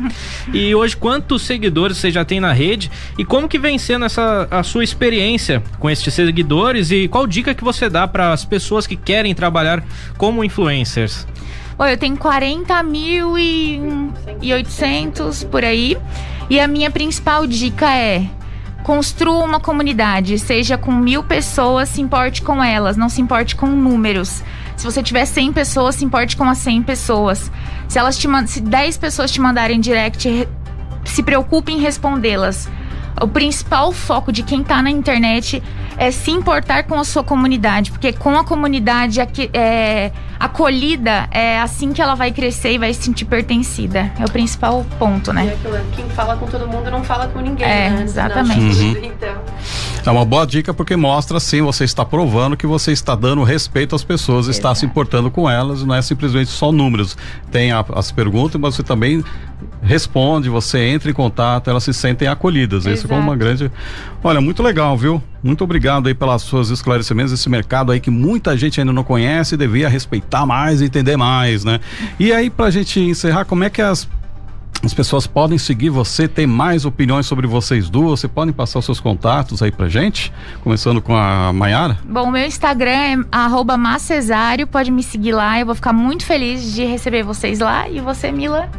e 0.54 0.76
hoje, 0.76 0.96
quantos 0.96 1.42
seguidores 1.42 1.98
você 1.98 2.12
já 2.12 2.24
tem 2.24 2.40
na 2.40 2.54
rede? 2.54 2.92
E 3.18 3.26
como 3.26 3.48
que 3.48 3.58
vem 3.58 3.78
sendo 3.80 4.06
essa 4.06 4.48
a 4.52 4.62
sua 4.62 4.84
experiência 4.84 5.64
com 5.80 5.90
estes 5.90 6.14
seguidores? 6.14 6.92
E 6.92 7.08
qual 7.08 7.26
dica 7.26 7.56
que 7.56 7.64
você 7.64 7.90
dá 7.90 8.08
para 8.08 8.32
as 8.32 8.46
pessoas 8.46 8.86
que 8.86 8.96
querem 8.96 9.34
trabalhar 9.34 9.84
como 10.18 10.44
influencers? 10.44 11.26
Oi, 11.78 11.92
eu 11.92 11.98
tenho 11.98 12.16
40 12.16 12.82
mil 12.84 13.38
e, 13.38 13.82
e 14.42 14.54
800 14.54 15.44
por 15.44 15.62
aí. 15.66 15.98
E 16.50 16.58
a 16.58 16.70
minha 16.70 16.90
principal 16.90 17.46
dica 17.46 17.92
é 17.94 18.26
construa 18.82 19.44
uma 19.44 19.60
comunidade, 19.60 20.40
seja 20.40 20.78
com 20.78 20.92
mil 20.92 21.22
pessoas, 21.22 21.90
se 21.90 22.02
importe 22.02 22.44
com 22.44 22.64
elas, 22.64 22.96
não 22.96 23.10
se 23.10 23.20
importe 23.20 23.58
com 23.58 23.66
números. 23.68 24.42
Se 24.78 24.86
você 24.86 25.04
tiver 25.04 25.26
100 25.26 25.52
pessoas, 25.52 25.96
se 25.96 26.06
importe 26.06 26.38
com 26.38 26.46
as 26.46 26.60
100 26.60 26.84
pessoas. 26.84 27.52
Se 27.90 28.00
elas 28.00 28.18
te 28.18 28.30
se 28.48 28.62
10 28.62 28.98
pessoas 28.98 29.30
te 29.30 29.42
mandarem 29.42 29.82
direct, 29.82 30.48
se 31.04 31.24
preocupe 31.24 31.74
em 31.74 31.80
respondê-las. 31.80 32.70
O 33.22 33.28
principal 33.28 33.92
foco 33.92 34.32
de 34.32 34.44
quem 34.44 34.62
está 34.62 34.82
na 34.82 34.92
internet 34.92 35.62
é 35.98 36.12
se 36.12 36.32
importar 36.32 36.84
com 36.84 36.96
a 36.96 37.04
sua 37.04 37.24
comunidade, 37.24 37.92
porque 37.92 38.14
com 38.14 38.38
a 38.38 38.44
comunidade 38.44 39.20
é, 39.54 40.12
acolhida, 40.40 41.28
é 41.32 41.60
assim 41.60 41.94
que 41.94 42.02
ela 42.02 42.16
vai 42.16 42.32
crescer 42.32 42.74
e 42.74 42.78
vai 42.78 42.94
se 42.94 43.04
sentir 43.04 43.26
pertencida. 43.26 44.12
É 44.20 44.26
o 44.26 44.32
principal 44.32 44.86
ponto, 45.00 45.32
né? 45.32 45.46
E 45.46 45.50
aquilo, 45.52 45.78
quem 45.96 46.10
fala 46.10 46.36
com 46.38 46.46
todo 46.48 46.68
mundo 46.68 46.90
não 46.92 47.04
fala 47.04 47.28
com 47.28 47.40
ninguém. 47.40 47.66
É, 47.66 47.90
né? 47.90 48.04
exatamente. 48.04 48.82
Uhum. 48.82 49.06
Então. 49.06 49.36
É 50.06 50.12
uma 50.12 50.24
boa 50.24 50.46
dica 50.46 50.74
porque 50.74 50.96
mostra 50.96 51.40
sim, 51.40 51.62
você 51.62 51.84
está 51.84 52.06
provando 52.06 52.56
que 52.56 52.68
você 52.68 52.92
está 52.92 53.16
dando 53.16 53.44
respeito 53.44 53.96
às 53.96 54.04
pessoas, 54.04 54.46
Exato. 54.46 54.58
está 54.58 54.76
se 54.76 54.86
importando 54.86 55.32
com 55.32 55.50
elas, 55.50 55.84
não 55.84 55.96
é 55.96 56.02
simplesmente 56.02 56.52
só 56.52 56.72
números. 56.72 57.18
Tem 57.52 57.72
a, 57.72 57.84
as 57.96 58.12
perguntas, 58.12 58.62
mas 58.62 58.76
você 58.76 58.84
também 58.84 59.24
responde, 59.82 60.50
você 60.50 60.80
entra 60.90 61.10
em 61.10 61.14
contato, 61.14 61.70
elas 61.70 61.84
se 61.84 61.94
sentem 61.94 62.28
acolhidas. 62.28 62.86
Exato. 62.86 63.06
Isso 63.06 63.14
é 63.14 63.18
uma 63.18 63.36
grande. 63.36 63.72
Olha, 64.24 64.40
muito 64.40 64.62
legal, 64.62 64.96
viu? 64.96 65.24
Muito 65.46 65.64
obrigado 65.64 66.08
aí 66.08 66.16
pelas 66.16 66.42
suas 66.42 66.72
esclarecimentos, 66.72 67.32
esse 67.32 67.48
mercado 67.48 67.92
aí 67.92 68.00
que 68.00 68.10
muita 68.10 68.58
gente 68.58 68.80
ainda 68.80 68.92
não 68.92 69.04
conhece, 69.04 69.56
devia 69.56 69.88
respeitar 69.88 70.44
mais, 70.44 70.82
entender 70.82 71.16
mais, 71.16 71.64
né? 71.64 71.80
E 72.20 72.34
aí, 72.34 72.50
pra 72.50 72.72
gente 72.72 73.00
encerrar, 73.00 73.46
como 73.46 73.64
é 73.64 73.70
que 73.70 73.80
as 73.80 74.10
as 74.84 74.94
pessoas 74.94 75.26
podem 75.26 75.58
seguir 75.58 75.90
você, 75.90 76.28
tem 76.28 76.46
mais 76.46 76.86
opiniões 76.86 77.26
sobre 77.26 77.48
vocês 77.48 77.90
duas. 77.90 78.20
Você 78.20 78.28
podem 78.28 78.54
passar 78.54 78.80
os 78.80 78.86
seus 78.86 79.00
contatos 79.00 79.64
aí 79.64 79.72
pra 79.72 79.88
gente? 79.88 80.32
Começando 80.64 81.02
com 81.02 81.16
a 81.16 81.52
Maiara. 81.54 81.98
Bom, 82.04 82.30
meu 82.30 82.46
Instagram 82.46 82.92
é 82.92 83.18
arroba 83.32 83.78
Macesário, 83.78 84.68
pode 84.68 84.92
me 84.92 85.02
seguir 85.02 85.32
lá. 85.32 85.60
Eu 85.60 85.66
vou 85.66 85.76
ficar 85.76 85.94
muito 85.94 86.26
feliz 86.26 86.74
de 86.74 86.86
receber 86.86 87.24
vocês 87.24 87.60
lá. 87.60 87.90
E 87.90 88.00
você, 88.00 88.32
Mila? 88.32 88.70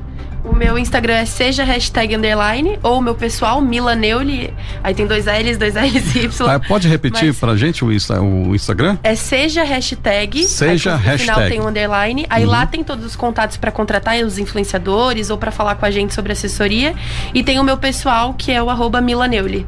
O 0.47 0.55
meu 0.55 0.79
Instagram 0.79 1.15
é 1.15 1.25
seja 1.25 1.65
hashtag 1.65 2.15
underline, 2.15 2.79
ou 2.83 2.99
o 2.99 3.03
meu 3.03 3.17
pessoal, 3.17 3.61
Mila 3.61 3.97
Neuli. 3.97 4.55
Aí 4.83 4.95
tem 4.95 5.07
dois 5.07 5.27
L's, 5.27 5.59
dois 5.59 5.75
L's 5.75 6.15
e 6.15 6.21
Y. 6.21 6.49
Ah, 6.49 6.61
pode 6.61 6.87
repetir 6.87 7.27
mas... 7.27 7.39
pra 7.39 7.57
gente 7.57 7.85
o, 7.85 7.93
Insta, 7.93 8.21
o 8.23 8.55
Instagram? 8.55 8.97
É 9.03 9.17
seja 9.17 9.65
hashtag. 9.65 10.45
Seja 10.45 10.95
aí, 10.95 11.01
hashtag. 11.03 11.29
No 11.29 11.35
final 11.35 11.49
tem 11.49 11.61
um 11.61 11.69
underline. 11.69 12.27
Aí 12.31 12.45
uhum. 12.45 12.51
lá 12.51 12.65
tem 12.65 12.85
todos 12.85 13.05
os 13.05 13.17
contatos 13.17 13.57
para 13.57 13.73
contratar 13.73 14.17
os 14.19 14.39
influenciadores 14.39 15.31
ou 15.31 15.37
para 15.37 15.51
falar 15.51 15.75
com 15.75 15.85
a 15.85 15.91
gente 15.91 16.15
sobre 16.15 16.33
assessoria. 16.33 16.95
E 17.35 17.43
tem 17.43 17.59
o 17.59 17.65
meu 17.65 17.77
pessoal, 17.77 18.33
que 18.33 18.53
é 18.53 18.63
o 18.63 18.71
arroba 18.71 19.01
Mila 19.01 19.27
Neuli. 19.27 19.67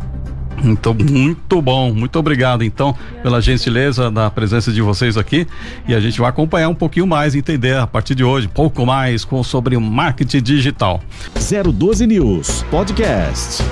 Então, 0.64 0.94
muito 0.94 1.60
bom. 1.60 1.92
Muito 1.92 2.18
obrigado, 2.18 2.62
então, 2.62 2.96
pela 3.22 3.40
gentileza 3.40 4.10
da 4.10 4.30
presença 4.30 4.72
de 4.72 4.80
vocês 4.80 5.16
aqui. 5.16 5.46
E 5.86 5.94
a 5.94 6.00
gente 6.00 6.20
vai 6.20 6.28
acompanhar 6.28 6.68
um 6.68 6.74
pouquinho 6.74 7.06
mais, 7.06 7.34
entender 7.34 7.76
a 7.76 7.86
partir 7.86 8.14
de 8.14 8.24
hoje, 8.24 8.48
pouco 8.48 8.84
mais 8.84 9.24
com, 9.24 9.42
sobre 9.42 9.76
o 9.76 9.80
marketing 9.80 10.42
digital. 10.42 11.00
012 11.34 12.06
News 12.06 12.64
Podcast. 12.70 13.62